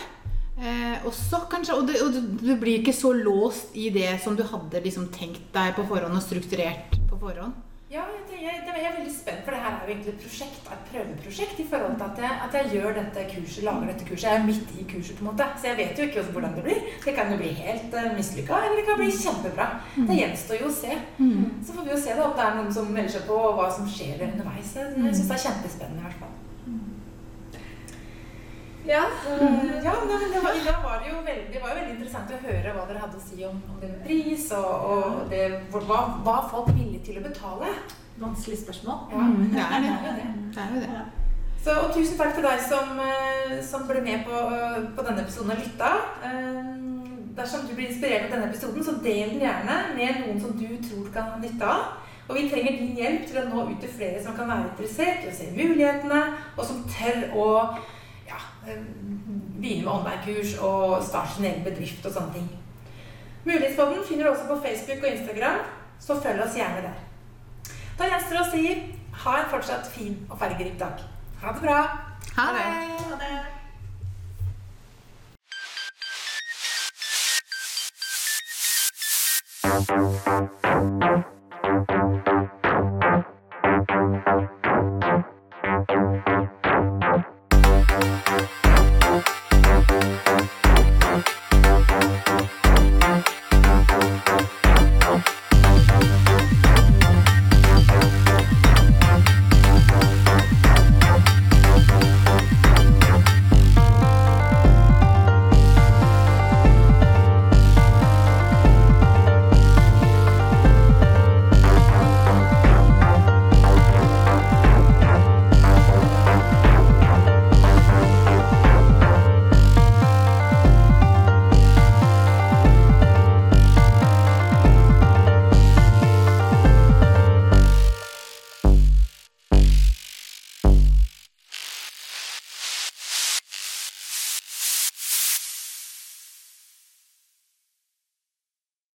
Eh, 0.54 1.06
også 1.08 1.42
kanskje, 1.50 1.74
og, 1.74 1.88
det, 1.88 1.98
og 2.04 2.14
du, 2.14 2.20
du 2.38 2.52
blir 2.60 2.78
ikke 2.78 2.94
så 2.94 3.10
låst 3.16 3.74
i 3.74 3.88
det 3.92 4.12
som 4.22 4.36
du 4.38 4.44
hadde 4.46 4.82
liksom 4.84 5.08
tenkt 5.12 5.48
deg 5.52 5.74
på 5.74 5.82
forhånd 5.88 6.14
og 6.14 6.22
strukturert 6.22 6.94
på 7.10 7.18
forhånd. 7.18 7.56
Ja, 7.94 8.02
jeg, 8.10 8.22
tenker- 8.28 8.78
jeg, 8.82 8.86
er 8.90 8.96
veldig 8.98 9.12
spent, 9.14 9.42
for 9.44 9.54
det 9.54 9.60
her 9.62 9.74
er 9.74 9.82
jo 9.84 9.90
egentlig 9.92 10.12
et 10.14 10.22
prosjekt, 10.24 10.64
et 10.74 10.86
prøveprosjekt 10.90 11.60
i 11.62 11.66
forhold 11.72 11.94
til 12.00 12.06
at 12.08 12.18
jeg, 12.24 12.32
at 12.46 12.54
jeg 12.58 12.70
gjør 12.74 12.96
dette 12.98 13.26
kurset, 13.32 13.62
lager 13.68 13.86
dette 13.92 14.06
kurset. 14.08 14.24
Jeg 14.28 14.40
er 14.40 14.46
midt 14.48 14.72
i 14.82 14.86
kurset, 14.92 15.14
på 15.18 15.22
en 15.24 15.28
måte. 15.30 15.46
Så 15.60 15.68
jeg 15.70 15.76
vet 15.82 15.98
jo 16.02 16.06
ikke 16.08 16.24
hvordan 16.34 16.56
det 16.56 16.64
blir. 16.66 16.80
Det 17.04 17.14
kan 17.18 17.30
jo 17.32 17.36
bli 17.42 17.52
helt 17.60 17.94
uh, 18.00 18.08
mislykka, 18.18 18.58
eller 18.64 18.76
det 18.80 18.86
kan 18.88 18.98
bli 19.02 19.10
kjempebra. 19.24 19.66
Det 20.10 20.18
gjenstår 20.20 20.60
jo 20.64 20.70
å 20.72 20.76
se. 20.82 20.96
Så 21.68 21.76
får 21.76 21.86
vi 21.86 21.94
jo 21.94 22.00
se 22.06 22.16
da 22.18 22.26
om 22.26 22.34
det 22.40 22.44
er 22.48 22.56
noen 22.58 22.72
som 22.80 22.90
melder 22.98 23.14
seg 23.18 23.28
på, 23.30 23.38
og 23.48 23.60
hva 23.60 23.68
som 23.78 23.86
skjer 23.96 24.26
underveis. 24.26 24.74
Jeg 24.80 25.14
syns 25.14 25.28
det 25.30 25.36
er 25.38 25.44
kjempespennende, 25.46 26.02
i 26.02 26.08
hvert 26.08 26.20
fall. 26.24 26.34
Ja. 28.86 29.04
Eh, 29.28 29.82
Ja, 29.84 29.92
nei, 30.04 30.18
men 30.20 30.32
det 30.32 30.40
var, 30.44 30.56
da 30.64 30.74
var 30.84 31.00
det, 31.02 31.10
jo 31.12 31.20
veldig, 31.24 31.46
det 31.52 31.60
var 31.62 31.72
jo 31.72 31.78
veldig 31.80 31.94
interessant 31.96 32.30
å 32.32 32.40
høre 32.44 32.72
hva 32.76 32.86
dere 32.88 33.02
hadde 33.04 33.18
å 33.20 33.24
si 33.24 33.44
om, 33.44 33.58
om 33.72 33.80
det 33.80 33.90
med 33.90 34.04
pris, 34.06 34.46
og, 34.56 34.72
og 34.94 35.26
det, 35.32 35.42
hvor, 35.72 35.84
hva, 35.88 36.00
hva 36.24 36.36
folk 36.52 36.68
ville 36.72 36.84
villige 36.84 37.04
til 37.08 37.20
å 37.20 37.26
betale. 37.26 37.72
Vanskelig 38.20 38.60
spørsmål. 38.62 39.10
Ja, 39.12 39.26
det 39.50 39.64
er 39.64 39.84
det. 39.84 39.92
det 40.04 40.10
er 40.12 40.16
det. 40.20 40.30
Det 40.54 40.62
er 40.64 40.74
jo 40.76 40.82
det. 40.84 41.04
Så, 41.64 41.74
og 41.80 41.94
tusen 41.96 42.18
takk 42.20 42.34
til 42.36 42.44
deg 42.44 42.60
som, 42.60 42.98
eh, 43.00 43.54
som 43.64 43.86
ble 43.88 44.02
med 44.04 44.26
på, 44.28 44.36
eh, 44.52 44.80
på 44.96 45.04
denne 45.06 45.24
episoden 45.24 45.54
og 45.56 45.62
lytta. 45.64 45.92
Eh, 46.28 46.72
Dersom 47.34 47.64
du 47.66 47.72
blir 47.74 47.88
inspirert 47.90 48.28
av 48.28 48.36
denne 48.36 48.46
episoden, 48.52 48.84
så 48.86 48.92
del 49.02 49.32
den 49.32 49.40
gjerne 49.42 49.78
med 49.96 50.20
noen 50.20 50.36
som 50.38 50.52
du 50.54 50.68
tror 50.84 51.08
kan 51.10 51.32
ha 51.32 51.38
nytte 51.42 51.66
av. 51.66 51.96
Og 52.28 52.36
vi 52.36 52.44
trenger 52.48 52.76
din 52.78 52.92
hjelp 52.94 53.24
til 53.26 53.40
å 53.40 53.48
nå 53.48 53.64
ut 53.72 53.80
til 53.82 53.90
flere 53.90 54.20
som 54.22 54.36
kan 54.36 54.46
være 54.52 54.68
interessert 54.68 55.24
i 55.26 55.32
å 55.32 55.34
se 55.34 55.48
mulighetene, 55.56 56.20
og 56.54 56.62
som 56.68 56.84
tør 56.94 57.24
å 57.34 57.48
begynne 58.64 59.84
med 59.84 59.92
online-kurs 59.92 60.56
og 60.60 61.02
starte 61.04 61.36
sin 61.36 61.48
egen 61.48 61.64
bedrift 61.64 62.06
og 62.06 62.12
sånne 62.12 62.36
ting. 62.36 62.50
Mulighetspodden 63.44 64.04
finner 64.08 64.24
du 64.24 64.30
også 64.32 64.46
på 64.48 64.60
Facebook 64.66 65.04
og 65.04 65.10
Instagram, 65.10 65.64
så 66.00 66.20
følg 66.20 66.44
oss 66.44 66.56
gjerne 66.56 66.86
der. 66.86 67.02
Da 67.98 68.08
gjenstår 68.10 68.38
det 68.38 68.44
å 68.44 68.52
si 68.52 68.64
ha 69.24 69.36
en 69.40 69.50
fortsatt 69.52 69.90
fin 69.94 70.16
og 70.30 70.38
fargerik 70.40 70.78
dag. 70.80 71.04
Ha 71.42 71.52
det 71.52 71.62
bra! 71.66 71.82
Ha 72.36 72.48
det! 72.56 72.64
Ha 73.10 73.20
det. 73.20 73.63